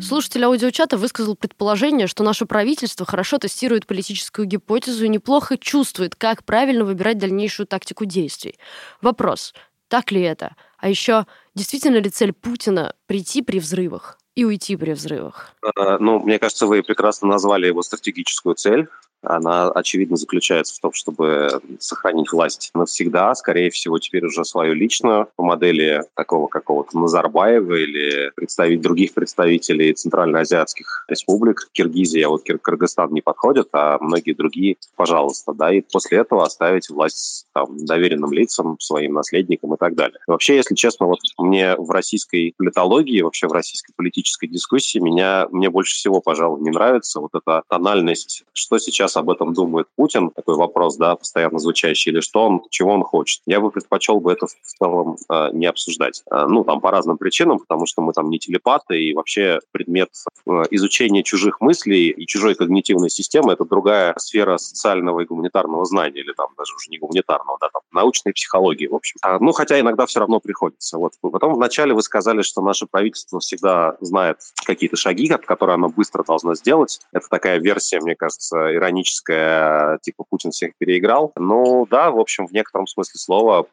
Слушатель 0.00 0.44
аудиочата 0.44 0.96
высказал 0.96 1.36
предположение, 1.36 2.06
что 2.06 2.24
наше 2.24 2.46
правительство 2.46 3.06
хорошо 3.06 3.38
тестирует 3.38 3.86
политическую 3.86 4.46
гипотезу 4.46 5.04
и 5.04 5.08
неплохо 5.08 5.58
чувствует, 5.58 6.16
как 6.16 6.44
правильно 6.44 6.84
выбирать 6.84 7.18
дальнейшую 7.18 7.66
тактику 7.66 8.04
действий. 8.04 8.58
Вопрос, 9.00 9.54
так 9.88 10.10
ли 10.10 10.22
это? 10.22 10.56
А 10.78 10.88
еще, 10.88 11.26
действительно 11.54 11.98
ли 11.98 12.10
цель 12.10 12.32
Путина 12.32 12.94
прийти 13.06 13.42
при 13.42 13.58
взрывах 13.58 14.18
и 14.34 14.44
уйти 14.44 14.76
при 14.76 14.92
взрывах? 14.92 15.54
Э, 15.62 15.98
ну, 15.98 16.18
мне 16.20 16.38
кажется, 16.38 16.66
вы 16.66 16.82
прекрасно 16.82 17.28
назвали 17.28 17.66
его 17.66 17.82
стратегическую 17.82 18.54
цель 18.54 18.88
она, 19.22 19.70
очевидно, 19.70 20.16
заключается 20.16 20.74
в 20.74 20.78
том, 20.80 20.92
чтобы 20.92 21.60
сохранить 21.78 22.32
власть 22.32 22.70
навсегда, 22.74 23.34
скорее 23.34 23.70
всего, 23.70 23.98
теперь 23.98 24.26
уже 24.26 24.44
свою 24.44 24.74
личную, 24.74 25.28
по 25.36 25.44
модели 25.44 26.02
такого 26.14 26.48
какого-то 26.48 26.98
Назарбаева 26.98 27.74
или 27.74 28.30
представить 28.34 28.80
других 28.80 29.14
представителей 29.14 29.92
центральноазиатских 29.94 31.04
республик. 31.08 31.68
Киргизия, 31.72 32.28
вот 32.28 32.42
Кыргызстан 32.44 33.12
не 33.12 33.20
подходит, 33.20 33.68
а 33.72 33.98
многие 34.00 34.32
другие, 34.32 34.76
пожалуйста, 34.96 35.52
да, 35.52 35.72
и 35.72 35.80
после 35.80 36.18
этого 36.18 36.44
оставить 36.44 36.88
власть 36.90 37.46
там, 37.52 37.84
доверенным 37.84 38.32
лицам, 38.32 38.78
своим 38.80 39.14
наследникам 39.14 39.74
и 39.74 39.76
так 39.76 39.94
далее. 39.94 40.18
Вообще, 40.26 40.56
если 40.56 40.74
честно, 40.74 41.06
вот 41.06 41.20
мне 41.38 41.76
в 41.76 41.90
российской 41.90 42.54
политологии, 42.56 43.22
вообще 43.22 43.46
в 43.46 43.52
российской 43.52 43.92
политической 43.92 44.46
дискуссии 44.46 44.98
меня, 44.98 45.46
мне 45.50 45.70
больше 45.70 45.94
всего, 45.94 46.20
пожалуй, 46.20 46.60
не 46.60 46.70
нравится 46.70 47.20
вот 47.20 47.30
эта 47.34 47.62
тональность, 47.68 48.44
что 48.52 48.78
сейчас 48.78 49.11
сейчас 49.12 49.16
об 49.16 49.30
этом 49.30 49.52
думает 49.52 49.86
Путин, 49.96 50.30
такой 50.30 50.56
вопрос, 50.56 50.96
да, 50.96 51.16
постоянно 51.16 51.58
звучащий, 51.58 52.12
или 52.12 52.20
что 52.20 52.44
он, 52.46 52.62
чего 52.70 52.92
он 52.92 53.02
хочет. 53.02 53.42
Я 53.46 53.60
бы 53.60 53.70
предпочел 53.70 54.20
бы 54.20 54.32
это 54.32 54.46
в 54.46 54.78
целом 54.78 55.16
э, 55.28 55.50
не 55.52 55.66
обсуждать. 55.66 56.22
Э, 56.30 56.46
ну, 56.48 56.64
там, 56.64 56.80
по 56.80 56.90
разным 56.90 57.18
причинам, 57.18 57.58
потому 57.58 57.86
что 57.86 58.02
мы 58.02 58.12
там 58.12 58.30
не 58.30 58.38
телепаты, 58.38 59.00
и 59.00 59.14
вообще 59.14 59.60
предмет 59.72 60.08
э, 60.46 60.50
изучения 60.70 61.22
чужих 61.22 61.60
мыслей 61.60 62.08
и 62.08 62.26
чужой 62.26 62.54
когнитивной 62.54 63.10
системы— 63.10 63.52
это 63.54 63.64
другая 63.64 64.14
сфера 64.18 64.56
социального 64.58 65.20
и 65.20 65.26
гуманитарного 65.26 65.84
знания, 65.84 66.20
или 66.20 66.32
там 66.32 66.48
даже 66.56 66.74
уже 66.74 66.90
не 66.90 66.98
гуманитарного, 66.98 67.58
да, 67.60 67.68
там, 67.72 67.82
научной 67.92 68.32
психологии, 68.32 68.86
в 68.86 68.94
общем. 68.94 69.16
А, 69.22 69.38
ну, 69.38 69.52
хотя 69.52 69.78
иногда 69.78 70.06
все 70.06 70.20
равно 70.20 70.40
приходится. 70.40 70.98
Вот. 70.98 71.12
Потом 71.20 71.54
вначале 71.54 71.94
вы 71.94 72.02
сказали, 72.02 72.42
что 72.42 72.62
наше 72.62 72.86
правительство 72.86 73.40
всегда 73.40 73.96
знает 74.00 74.38
какие-то 74.64 74.96
шаги, 74.96 75.28
которые 75.28 75.74
оно 75.74 75.88
быстро 75.88 76.24
должно 76.24 76.54
сделать. 76.54 77.00
Это 77.12 77.26
такая 77.28 77.58
версия, 77.58 78.00
мне 78.00 78.14
кажется, 78.14 78.74
ироническая 78.74 79.01
ироническое, 79.02 79.98
типа 80.02 80.24
Путин 80.28 80.50
всех 80.50 80.72
переиграл. 80.78 81.32
Ну 81.36 81.86
да, 81.90 82.10
в 82.10 82.18
общем, 82.18 82.46
в 82.46 82.52
некотором 82.52 82.86
смысле 82.86 83.18
слова 83.18 83.66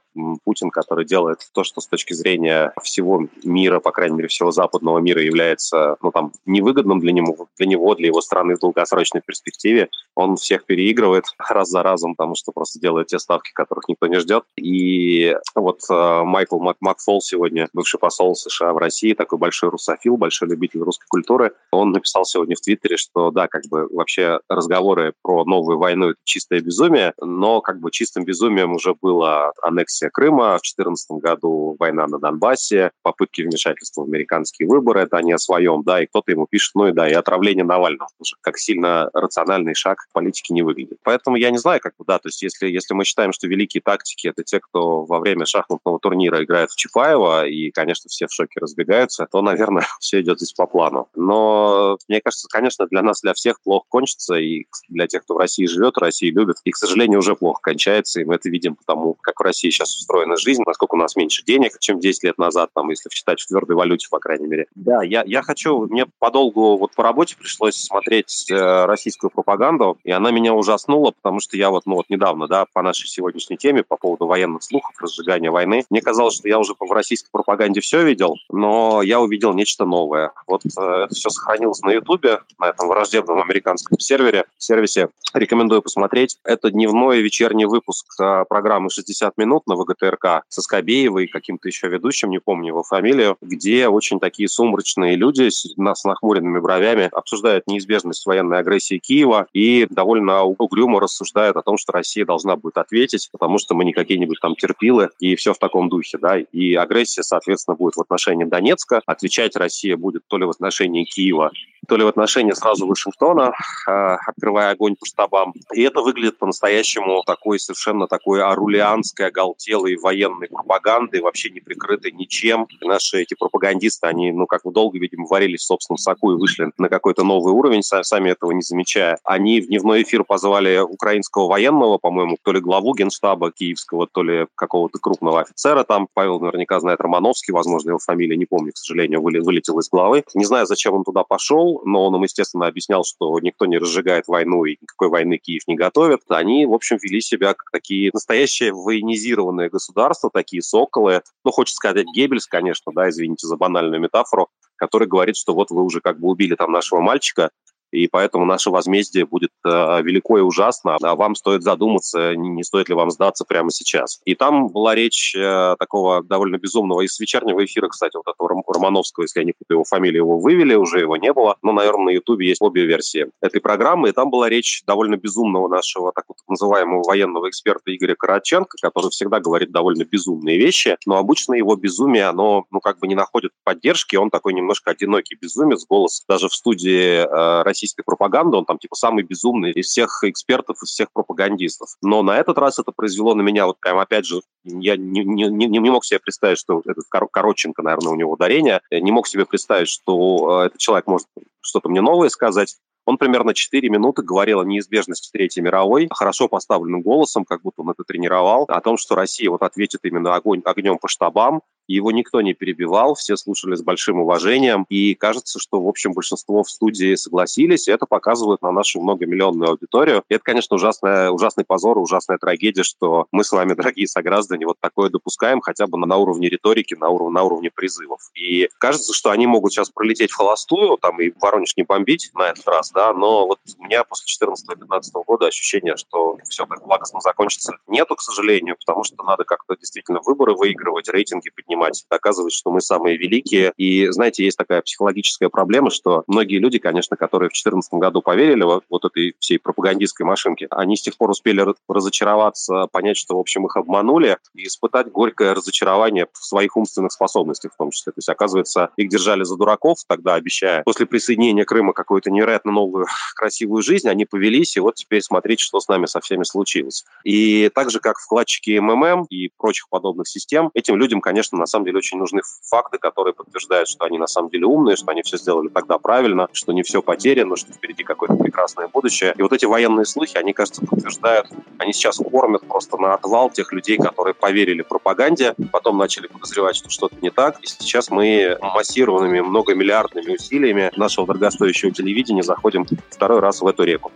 Путин, 0.43 0.69
который 0.69 1.05
делает 1.05 1.39
то, 1.53 1.63
что 1.63 1.81
с 1.81 1.87
точки 1.87 2.13
зрения 2.13 2.73
всего 2.81 3.27
мира, 3.43 3.79
по 3.79 3.91
крайней 3.91 4.15
мере, 4.15 4.27
всего 4.27 4.51
западного 4.51 4.99
мира 4.99 5.21
является, 5.21 5.97
ну 6.01 6.11
там, 6.11 6.31
невыгодным 6.45 6.99
для 6.99 7.11
него, 7.11 7.47
для 7.57 7.67
него, 7.67 7.95
для 7.95 8.07
его 8.07 8.21
страны 8.21 8.55
в 8.55 8.59
долгосрочной 8.59 9.21
перспективе, 9.25 9.89
он 10.15 10.35
всех 10.35 10.65
переигрывает 10.65 11.25
раз 11.49 11.69
за 11.69 11.83
разом, 11.83 12.15
потому 12.15 12.35
что 12.35 12.51
просто 12.51 12.79
делает 12.79 13.07
те 13.07 13.19
ставки, 13.19 13.51
которых 13.53 13.87
никто 13.87 14.07
не 14.07 14.19
ждет. 14.19 14.43
И 14.57 15.35
вот 15.55 15.81
э, 15.89 16.23
Майкл 16.23 16.59
Мак 16.59 16.77
Макфол 16.81 17.21
сегодня, 17.21 17.67
бывший 17.73 17.99
посол 17.99 18.35
США 18.35 18.73
в 18.73 18.77
России, 18.77 19.13
такой 19.13 19.37
большой 19.37 19.69
русофил, 19.69 20.17
большой 20.17 20.49
любитель 20.49 20.81
русской 20.81 21.07
культуры, 21.07 21.53
он 21.71 21.91
написал 21.91 22.25
сегодня 22.25 22.55
в 22.55 22.61
Твиттере, 22.61 22.97
что 22.97 23.31
да, 23.31 23.47
как 23.47 23.63
бы 23.69 23.87
вообще 23.91 24.39
разговоры 24.49 25.13
про 25.21 25.45
новую 25.45 25.77
войну— 25.77 26.10
это 26.10 26.19
чистое 26.23 26.62
безумие, 26.62 27.13
но 27.19 27.62
как 27.62 27.79
бы 27.79 27.91
чистым 27.91 28.25
безумием 28.25 28.73
уже 28.73 28.95
была 29.01 29.51
аннексия 29.62 30.10
Крыма 30.10 30.58
в 30.58 30.62
2014 30.62 31.12
году, 31.12 31.75
война 31.79 32.08
на 32.08 32.19
Донбассе, 32.19 32.91
попытки 33.03 33.41
вмешательства 33.41 34.03
в 34.03 34.08
американские 34.08 34.67
выборы, 34.67 35.01
это 35.01 35.17
они 35.17 35.34
о 35.34 35.38
своем, 35.38 35.84
да, 35.84 36.01
и 36.01 36.05
кто-то 36.05 36.32
ему 36.32 36.47
пишет, 36.49 36.71
ну 36.75 36.88
и 36.88 36.91
да, 36.91 37.10
и 37.10 37.13
отравление 37.13 37.65
Навального 37.65 38.10
уже, 38.19 38.36
как 38.41 38.58
сильно 38.58 39.10
рациональный 39.13 39.73
шаг 39.73 40.08
политики 40.13 40.53
не 40.53 40.62
выглядит. 40.62 40.97
Поэтому 41.03 41.36
я 41.36 41.51
не 41.51 41.58
знаю, 41.58 41.79
как 41.82 41.93
бы, 41.97 42.05
да, 42.05 42.19
то 42.19 42.27
есть 42.27 42.41
если, 42.41 42.67
если 42.67 42.93
мы 42.93 43.03
считаем, 43.05 43.34
что 43.34 43.47
великие 43.47 43.82
тактики— 43.82 44.27
это 44.29 44.43
те, 44.43 44.60
кто 44.60 45.03
во 45.03 45.19
время 45.19 45.45
шахматного 45.45 45.99
турнира 45.99 46.43
играет 46.43 46.71
в 46.71 46.75
Чапаева, 46.75 47.45
и, 47.47 47.71
конечно, 47.71 48.10
все 48.10 48.27
в 48.27 48.34
шоке 48.34 48.60
разбегаются, 48.60 49.27
то, 49.32 49.41
наверное, 49.41 49.86
все 49.99 50.21
идет 50.21 50.39
здесь 50.39 50.53
по 50.53 50.65
плану. 50.65 51.08
Но 51.15 51.97
мне 52.08 52.21
кажется, 52.21 52.47
конечно, 52.49 52.88
для 52.88 53.01
нас, 53.01 53.21
для 53.21 53.34
всех 53.34 53.62
плохо 53.62 53.86
кончится, 53.89 54.36
и 54.36 54.65
для 54.88 54.98
тех, 55.07 55.23
кто 55.23 55.35
в 55.35 55.38
России 55.38 55.65
живет, 55.65 55.97
России 55.97 56.29
любит, 56.29 56.57
и, 56.63 56.71
к 56.71 56.77
сожалению, 56.77 57.19
уже 57.19 57.35
плохо 57.35 57.59
кончается, 57.62 58.21
и 58.21 58.25
мы 58.25 58.35
это 58.35 58.49
видим 58.49 58.75
потому, 58.75 59.15
как 59.21 59.39
в 59.39 59.43
России 59.43 59.69
сейчас 59.69 59.95
устроена 59.97 60.38
жизнь, 60.38 60.63
насколько 60.65 60.95
у 60.95 60.97
нас 60.97 61.15
меньше 61.15 61.43
денег, 61.43 61.79
чем 61.79 61.99
10 61.99 62.23
лет 62.23 62.38
назад, 62.38 62.69
там, 62.73 62.89
если 62.89 63.09
считать 63.09 63.41
в 63.41 63.47
твердой 63.47 63.75
валюте, 63.75 64.07
по 64.09 64.19
крайней 64.19 64.47
мере. 64.47 64.67
Да, 64.75 65.03
я, 65.03 65.23
я 65.25 65.41
хочу, 65.41 65.88
мне 65.88 66.05
подолгу 66.19 66.77
вот 66.77 66.93
по 66.95 67.03
работе 67.03 67.35
пришлось 67.38 67.75
смотреть 67.75 68.47
э, 68.51 68.85
российскую 68.85 69.29
пропаганду, 69.29 69.97
и 70.03 70.12
она 70.12 70.31
меня 70.31 70.53
ужаснула, 70.53 71.12
потому 71.12 71.39
что 71.39 71.57
я 71.57 71.69
вот, 71.69 71.85
ну 71.85 71.95
вот 71.95 72.09
недавно, 72.09 72.47
да, 72.47 72.65
по 72.73 72.81
нашей 72.81 73.07
сегодняшней 73.07 73.57
теме, 73.57 73.83
по 73.83 73.97
поводу 73.97 74.25
военных 74.25 74.63
слухов, 74.63 74.93
разжигания 74.99 75.51
войны, 75.51 75.85
мне 75.89 76.01
казалось, 76.01 76.35
что 76.35 76.47
я 76.47 76.59
уже 76.59 76.73
в 76.79 76.91
российской 76.91 77.29
пропаганде 77.31 77.81
все 77.81 78.03
видел, 78.03 78.35
но 78.49 79.01
я 79.01 79.19
увидел 79.19 79.53
нечто 79.53 79.85
новое. 79.85 80.31
Вот 80.47 80.62
э, 80.65 81.07
все 81.12 81.29
сохранилось 81.29 81.81
на 81.81 81.91
Ютубе, 81.91 82.39
на 82.57 82.69
этом 82.69 82.88
враждебном 82.88 83.41
американском 83.41 83.99
сервере, 83.99 84.45
сервисе, 84.57 84.88
Рекомендую 85.34 85.84
посмотреть. 85.84 86.38
Это 86.43 86.71
дневной 86.71 87.21
вечерний 87.21 87.65
выпуск 87.65 88.08
а, 88.19 88.45
программы 88.45 88.88
«60 88.88 89.34
минут» 89.38 89.67
на 89.67 89.75
ВГТРК 89.75 90.43
со 90.47 90.62
Скобеевой, 90.62 91.28
каким-то 91.28 91.67
еще 91.67 91.88
ведущим, 91.88 92.32
не 92.32 92.39
помню 92.39 92.69
его 92.69 92.84
фамилию, 92.84 93.38
где 93.41 93.88
очень 93.88 94.19
такие 94.19 94.49
сумрачные 94.49 95.15
люди 95.15 95.49
с 95.49 95.75
нахмуренными 95.78 96.60
бровями 96.60 97.10
обсуждают 97.12 97.67
неизбежность 97.67 98.25
военной 98.25 98.58
агрессии 98.58 98.97
Киева 98.97 99.47
и 99.54 99.86
довольно 99.89 100.43
угрюмо 100.43 100.99
рассуждают 100.99 101.58
о 101.58 101.62
том, 101.62 101.78
что 101.78 101.91
Россия 101.91 102.25
должна 102.25 102.56
будет 102.56 102.78
ответить, 102.78 103.30
потому 103.32 103.60
что 103.60 103.75
мы 103.75 103.86
не 103.86 103.93
какие-нибудь 103.93 104.39
там 104.41 104.56
терпилы, 104.56 105.10
и 105.19 105.36
все 105.36 105.54
в 105.54 105.60
таком 105.60 105.89
духе, 105.89 106.17
да, 106.17 106.39
и 106.39 106.73
агрессия, 106.73 107.21
соответственно, 107.21 107.75
будет 107.75 107.95
в 107.97 108.02
отношении 108.02 108.45
Донецка, 108.45 109.02
отвечать 109.06 109.56
Россия 109.56 109.95
будет 109.95 110.23
то 110.28 110.38
ли 110.38 110.45
в 110.45 110.49
отношении 110.49 111.04
Киева, 111.04 111.52
то 111.87 111.95
ли 111.97 112.03
в 112.03 112.07
отношении 112.07 112.53
сразу 112.53 112.87
Вашингтона, 112.87 113.53
а, 113.87 114.15
открывая 114.25 114.71
огонь 114.71 114.95
по 114.95 115.05
штабам. 115.05 115.53
И 115.73 115.81
это 115.81 116.01
выглядит 116.01 116.37
по-настоящему 116.37 117.23
такой 117.25 117.59
совершенно 117.59 118.07
такой 118.07 118.43
арулианской, 118.43 119.27
оголтелой 119.27 119.97
военной 119.97 120.47
пропагандой, 120.47 121.21
вообще 121.21 121.49
не 121.49 121.59
прикрытой 121.59 122.11
ничем. 122.11 122.67
И 122.81 122.85
наши 122.85 123.21
эти 123.21 123.35
пропагандисты, 123.35 124.07
они, 124.07 124.31
ну, 124.31 124.45
как 124.45 124.63
бы 124.63 124.71
долго, 124.71 124.97
видимо, 124.97 125.27
варились 125.27 125.61
в 125.61 125.65
собственном 125.65 125.97
соку 125.97 126.31
и 126.33 126.35
вышли 126.35 126.71
на 126.77 126.89
какой-то 126.89 127.23
новый 127.23 127.53
уровень, 127.53 127.83
сами 127.83 128.31
этого 128.31 128.51
не 128.51 128.61
замечая. 128.61 129.17
Они 129.23 129.61
в 129.61 129.67
дневной 129.67 130.03
эфир 130.03 130.23
позвали 130.23 130.79
украинского 130.79 131.47
военного, 131.47 131.97
по-моему, 131.97 132.37
то 132.43 132.51
ли 132.51 132.59
главу 132.59 132.93
генштаба 132.93 133.51
киевского, 133.51 134.07
то 134.07 134.23
ли 134.23 134.47
какого-то 134.55 134.99
крупного 134.99 135.41
офицера 135.41 135.83
там. 135.83 136.07
Павел 136.13 136.39
наверняка 136.39 136.79
знает 136.79 136.99
Романовский, 136.99 137.53
возможно, 137.53 137.89
его 137.89 137.99
фамилия, 137.99 138.37
не 138.37 138.45
помню, 138.45 138.71
к 138.73 138.77
сожалению, 138.77 139.21
вылетел 139.21 139.79
из 139.79 139.89
головы. 139.89 140.23
Не 140.33 140.45
знаю, 140.45 140.65
зачем 140.65 140.93
он 140.93 141.03
туда 141.03 141.23
пошел, 141.23 141.68
но 141.86 142.05
он 142.05 142.15
им, 142.15 142.23
естественно, 142.23 142.67
объяснял, 142.67 143.03
что 143.03 143.39
никто 143.39 143.65
не 143.65 143.77
разжигает 143.77 144.27
войну 144.27 144.65
и 144.65 144.77
никакой 144.82 145.10
войны 145.10 145.38
Киев 145.38 145.63
не 145.67 145.75
готовит. 145.75 146.21
Они, 146.29 146.65
в 146.65 146.73
общем, 146.73 146.97
вели 147.01 147.21
себя 147.21 147.53
как 147.53 147.71
такие 147.71 148.12
настоящие 148.13 148.73
военизированные 148.73 149.69
государства, 149.69 150.29
такие 150.34 150.62
соколы. 150.62 151.21
Ну, 151.43 151.51
хочется 151.51 151.77
сказать 151.77 152.05
Геббельс, 152.13 152.47
конечно, 152.47 152.91
да, 152.93 153.10
извините 153.10 153.47
за 153.47 153.55
банальную 153.55 154.01
метафору, 154.01 154.49
который 154.75 155.08
говорит, 155.08 155.36
что 155.36 155.53
вот 155.53 155.71
вы 155.71 155.84
уже 155.84 156.01
как 156.01 156.19
бы 156.19 156.29
убили 156.29 156.55
там 156.55 156.71
нашего 156.71 157.01
мальчика, 157.01 157.51
и 157.91 158.08
поэтому 158.08 158.45
наше 158.45 158.69
возмездие 158.69 159.25
будет 159.25 159.52
э, 159.65 160.02
велико 160.02 160.38
и 160.38 160.41
ужасно, 160.41 160.97
а 161.02 161.15
вам 161.15 161.36
стоит 161.36 161.63
задуматься, 161.63 162.36
не, 162.36 162.63
стоит 162.63 162.89
ли 162.89 162.95
вам 162.95 163.12
сдаться 163.12 163.45
прямо 163.45 163.71
сейчас. 163.71 164.21
И 164.25 164.36
там 164.36 164.67
была 164.69 164.95
речь 164.95 165.36
э, 165.36 165.75
такого 165.80 166.23
довольно 166.23 166.58
безумного 166.58 167.02
из 167.02 167.19
вечернего 167.19 167.63
эфира, 167.63 167.88
кстати, 167.88 168.15
вот 168.15 168.28
этого 168.28 168.49
Романовского, 168.67 169.23
если 169.23 169.39
я 169.39 169.45
не 169.45 169.54
путаю 169.54 169.78
его 169.78 169.84
фамилию, 169.84 170.23
его 170.23 170.39
вывели, 170.39 170.75
уже 170.75 170.99
его 170.99 171.17
не 171.17 171.34
было, 171.34 171.58
но, 171.62 171.71
наверное, 171.71 172.06
на 172.06 172.10
Ютубе 172.12 172.47
есть 172.47 172.62
обе 172.62 172.86
версии 172.86 173.28
этой 173.41 173.62
программы, 173.62 174.10
и 174.10 174.12
там 174.12 174.30
была 174.30 174.49
речь 174.49 174.84
довольно 174.86 175.15
безумного 175.15 175.67
нашего 175.67 176.12
так 176.13 176.25
вот 176.28 176.38
называемого 176.47 177.04
военного 177.04 177.49
эксперта 177.49 177.95
Игоря 177.95 178.15
Караченко, 178.15 178.78
который 178.82 179.10
всегда 179.10 179.39
говорит 179.39 179.71
довольно 179.71 180.04
безумные 180.04 180.58
вещи, 180.58 180.97
но 181.06 181.17
обычно 181.17 181.54
его 181.54 181.75
безумие, 181.75 182.25
оно, 182.25 182.65
ну, 182.71 182.80
как 182.80 182.99
бы 182.99 183.08
не 183.08 183.15
находит 183.15 183.52
поддержки, 183.63 184.15
он 184.15 184.30
такой 184.30 184.54
немножко 184.54 184.91
одинокий 184.91 185.38
безумец, 185.39 185.86
голос 185.88 186.23
даже 186.28 186.47
в 186.47 186.54
студии 186.54 187.21
э, 187.21 187.63
российской 187.79 188.03
пропаганды, 188.03 188.57
он 188.57 188.65
там 188.65 188.77
типа 188.77 188.95
самый 188.95 189.23
безумный 189.23 189.71
из 189.71 189.87
всех 189.87 190.23
экспертов, 190.23 190.77
из 190.83 190.89
всех 190.89 191.11
пропагандистов. 191.13 191.89
Но 192.01 192.21
на 192.21 192.37
этот 192.37 192.57
раз 192.57 192.79
это 192.79 192.91
произвело 192.91 193.35
на 193.35 193.41
меня 193.41 193.65
вот 193.65 193.79
прям 193.79 193.97
опять 193.97 194.25
же, 194.25 194.41
я 194.63 194.97
не, 194.97 195.23
не, 195.23 195.47
не, 195.47 195.67
не 195.67 195.89
мог 195.89 196.03
себе 196.05 196.19
представить, 196.19 196.57
что 196.57 196.81
этот 196.85 197.05
Коротченко, 197.09 197.81
наверное, 197.81 198.11
у 198.11 198.15
него 198.15 198.33
ударение, 198.33 198.81
не 198.91 199.11
мог 199.11 199.27
себе 199.27 199.45
представить, 199.45 199.87
что 199.87 200.63
э, 200.63 200.65
этот 200.67 200.77
человек 200.77 201.07
может 201.07 201.27
что-то 201.61 201.89
мне 201.89 202.01
новое 202.01 202.29
сказать. 202.29 202.75
Он 203.05 203.17
примерно 203.17 203.53
4 203.53 203.89
минуты 203.89 204.21
говорил 204.21 204.59
о 204.59 204.65
неизбежности 204.65 205.31
Третьей 205.31 205.63
мировой, 205.63 206.07
хорошо 206.11 206.47
поставленным 206.47 207.01
голосом, 207.01 207.45
как 207.45 207.61
будто 207.61 207.81
он 207.81 207.89
это 207.89 208.03
тренировал, 208.03 208.65
о 208.67 208.81
том, 208.81 208.97
что 208.97 209.15
Россия 209.15 209.49
вот 209.49 209.63
ответит 209.63 210.01
именно 210.03 210.35
огонь, 210.35 210.61
огнем 210.63 210.97
по 210.99 211.07
штабам, 211.07 211.61
его 211.95 212.12
никто 212.12 212.41
не 212.41 212.54
перебивал, 212.54 213.15
все 213.15 213.36
слушали 213.36 213.75
с 213.75 213.82
большим 213.82 214.19
уважением, 214.19 214.86
и 214.89 215.15
кажется, 215.15 215.60
что, 215.60 215.82
в 215.82 215.88
общем, 215.88 216.13
большинство 216.13 216.63
в 216.63 216.69
студии 216.69 217.15
согласились, 217.15 217.88
это 217.88 218.06
показывает 218.06 218.62
на 218.62 218.71
нашу 218.71 219.02
многомиллионную 219.02 219.71
аудиторию. 219.71 220.23
И 220.30 220.36
это, 220.36 220.43
конечно, 220.43 220.75
ужасная, 220.75 221.32
ужасный 221.32 221.65
позор, 221.65 221.97
ужасная 221.97 222.38
трагедия, 222.38 222.84
что 222.84 223.28
мы 223.32 223.43
с 223.43 223.52
вами, 223.52 223.73
дорогие 223.80 224.08
сограждане, 224.08 224.65
вот 224.65 224.78
такое 224.80 225.10
допускаем 225.10 225.62
хотя 225.62 225.88
бы 225.88 225.97
на 225.97 226.17
уровне 226.17 226.49
риторики, 226.49 226.93
на 226.93 227.10
уровне, 227.10 227.34
на 227.34 227.43
уровне 227.43 227.71
призывов. 227.73 228.21
И 228.36 228.69
кажется, 228.78 229.13
что 229.13 229.32
они 229.32 229.47
могут 229.47 229.73
сейчас 229.73 229.89
пролететь 229.89 230.32
в 230.32 230.36
холостую, 230.36 230.97
там 230.97 231.19
и 231.21 231.32
Воронеж 231.41 231.75
не 231.78 231.84
бомбить 231.84 232.32
на 232.34 232.49
этот 232.49 232.67
раз, 232.67 232.91
да, 232.91 233.13
но 233.13 233.47
вот 233.47 233.60
у 233.78 233.84
меня 233.84 234.04
после 234.04 234.25
14-15 234.47 235.23
года 235.25 235.47
ощущение, 235.47 235.95
что 235.97 236.38
все 236.49 236.65
так 236.65 236.84
благостно 236.84 237.19
закончится, 237.21 237.73
нету, 237.88 238.15
к 238.15 238.21
сожалению, 238.21 238.75
потому 238.78 239.04
что 239.04 239.23
надо 239.23 239.43
как-то 239.43 239.75
действительно 239.75 240.19
выборы 240.23 240.56
выигрывать, 240.56 241.10
рейтинги 241.10 241.49
поднимать, 241.49 241.78
доказывать, 242.09 242.53
что 242.53 242.71
мы 242.71 242.81
самые 242.81 243.17
великие. 243.17 243.73
И, 243.77 244.07
знаете, 244.09 244.43
есть 244.43 244.57
такая 244.57 244.81
психологическая 244.81 245.49
проблема, 245.49 245.89
что 245.89 246.23
многие 246.27 246.57
люди, 246.57 246.79
конечно, 246.79 247.17
которые 247.17 247.49
в 247.49 247.53
2014 247.53 247.93
году 247.93 248.21
поверили 248.21 248.63
вот, 248.63 248.83
вот 248.89 249.05
этой 249.05 249.35
всей 249.39 249.59
пропагандистской 249.59 250.25
машинке, 250.25 250.67
они 250.69 250.95
с 250.95 251.01
тех 251.01 251.17
пор 251.17 251.29
успели 251.29 251.65
разочароваться, 251.87 252.87
понять, 252.91 253.17
что, 253.17 253.35
в 253.35 253.39
общем, 253.39 253.65
их 253.65 253.75
обманули, 253.75 254.38
и 254.55 254.67
испытать 254.67 255.11
горькое 255.11 255.53
разочарование 255.53 256.27
в 256.32 256.45
своих 256.45 256.77
умственных 256.77 257.11
способностях 257.11 257.73
в 257.73 257.77
том 257.77 257.91
числе. 257.91 258.11
То 258.11 258.19
есть, 258.19 258.30
оказывается, 258.30 258.89
их 258.97 259.09
держали 259.09 259.43
за 259.43 259.57
дураков, 259.57 259.99
тогда 260.07 260.36
обещая 260.36 260.84
после 260.84 261.05
присоединения 261.05 261.65
Крыма 261.65 261.93
какую-то 261.93 262.32
невероятно 262.32 262.71
новую 262.71 263.05
красивую 263.36 263.82
жизнь, 263.84 264.07
они 264.07 264.25
повелись, 264.25 264.75
и 264.77 264.80
вот 264.80 264.95
теперь 264.95 265.21
смотрите, 265.21 265.63
что 265.63 265.80
с 265.80 265.88
нами 265.88 266.05
со 266.05 266.19
всеми 266.19 266.43
случилось. 266.43 267.05
И 267.23 267.69
так 267.73 267.89
же, 267.89 267.99
как 267.99 268.19
вкладчики 268.19 268.77
МММ 268.80 269.25
и 269.30 269.49
прочих 269.57 269.89
подобных 269.89 270.27
систем, 270.27 270.71
этим 270.73 270.95
людям, 270.95 271.21
конечно, 271.21 271.57
на 271.57 271.65
самом 271.70 271.86
деле 271.86 271.97
очень 271.97 272.17
нужны 272.17 272.41
факты, 272.70 272.97
которые 272.97 273.34
подтверждают, 273.34 273.88
что 273.88 274.05
они 274.05 274.17
на 274.17 274.28
самом 274.28 274.49
деле 274.49 274.65
умные, 274.65 274.95
что 274.95 275.11
они 275.11 275.22
все 275.22 275.38
сделали 275.38 275.70
тогда 275.70 275.97
правильно, 275.97 276.47
что 276.51 276.74
не 276.74 276.84
все 276.84 277.01
потеряно, 277.01 277.55
что 277.55 277.72
впереди 277.72 278.03
какое-то 278.03 278.36
прекрасное 278.36 278.88
будущее. 278.88 279.34
И 279.38 279.41
вот 279.41 279.53
эти 279.53 279.65
военные 279.65 280.05
слухи, 280.05 280.38
они, 280.38 280.53
кажется, 280.53 280.86
подтверждают, 280.86 281.47
они 281.78 281.93
сейчас 281.93 282.17
кормят 282.17 282.67
просто 282.67 282.97
на 282.97 283.13
отвал 283.13 283.49
тех 283.49 283.72
людей, 283.74 283.97
которые 283.97 284.34
поверили 284.34 284.82
пропаганде, 284.82 285.55
потом 285.72 285.97
начали 285.97 286.28
подозревать, 286.28 286.76
что 286.76 286.89
что-то 286.89 287.15
не 287.22 287.30
так. 287.30 287.59
И 287.61 287.67
сейчас 287.67 288.09
мы 288.09 288.57
массированными 288.61 289.41
многомиллиардными 289.41 290.36
усилиями 290.36 290.91
нашего 290.95 291.28
дорогостоящего 291.28 291.91
телевидения 291.91 292.43
заходим 292.43 292.86
второй 293.09 293.39
раз 293.39 293.61
в 293.61 293.67
эту 293.67 293.84
реку. 293.84 294.11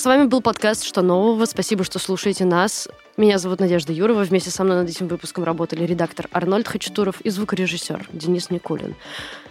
С 0.00 0.06
вами 0.06 0.24
был 0.24 0.40
подкаст 0.40 0.84
«Что 0.84 1.02
нового?». 1.02 1.44
Спасибо, 1.44 1.84
что 1.84 1.98
слушаете 1.98 2.46
нас. 2.46 2.88
Меня 3.18 3.36
зовут 3.36 3.60
Надежда 3.60 3.92
Юрова. 3.92 4.22
Вместе 4.22 4.48
со 4.48 4.64
мной 4.64 4.78
над 4.78 4.88
этим 4.88 5.08
выпуском 5.08 5.44
работали 5.44 5.84
редактор 5.84 6.26
Арнольд 6.32 6.66
Хачатуров 6.66 7.20
и 7.20 7.28
звукорежиссер 7.28 8.08
Денис 8.10 8.48
Никулин. 8.48 8.96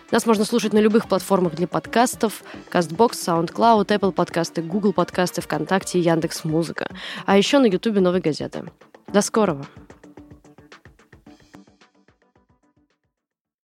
Нас 0.09 0.25
можно 0.25 0.45
слушать 0.45 0.73
на 0.73 0.79
любых 0.79 1.07
платформах 1.07 1.53
для 1.53 1.67
подкастов. 1.67 2.41
CastBox, 2.71 3.11
SoundCloud, 3.11 3.89
Apple 3.89 4.11
подкасты, 4.11 4.63
Google 4.63 4.91
подкасты, 4.91 5.41
ВКонтакте 5.41 5.99
и 5.99 6.01
Яндекс.Музыка. 6.01 6.89
А 7.27 7.37
еще 7.37 7.59
на 7.59 7.67
Ютубе 7.67 8.01
«Новой 8.01 8.19
газеты». 8.19 8.63
До 9.13 9.21
скорого! 9.21 9.67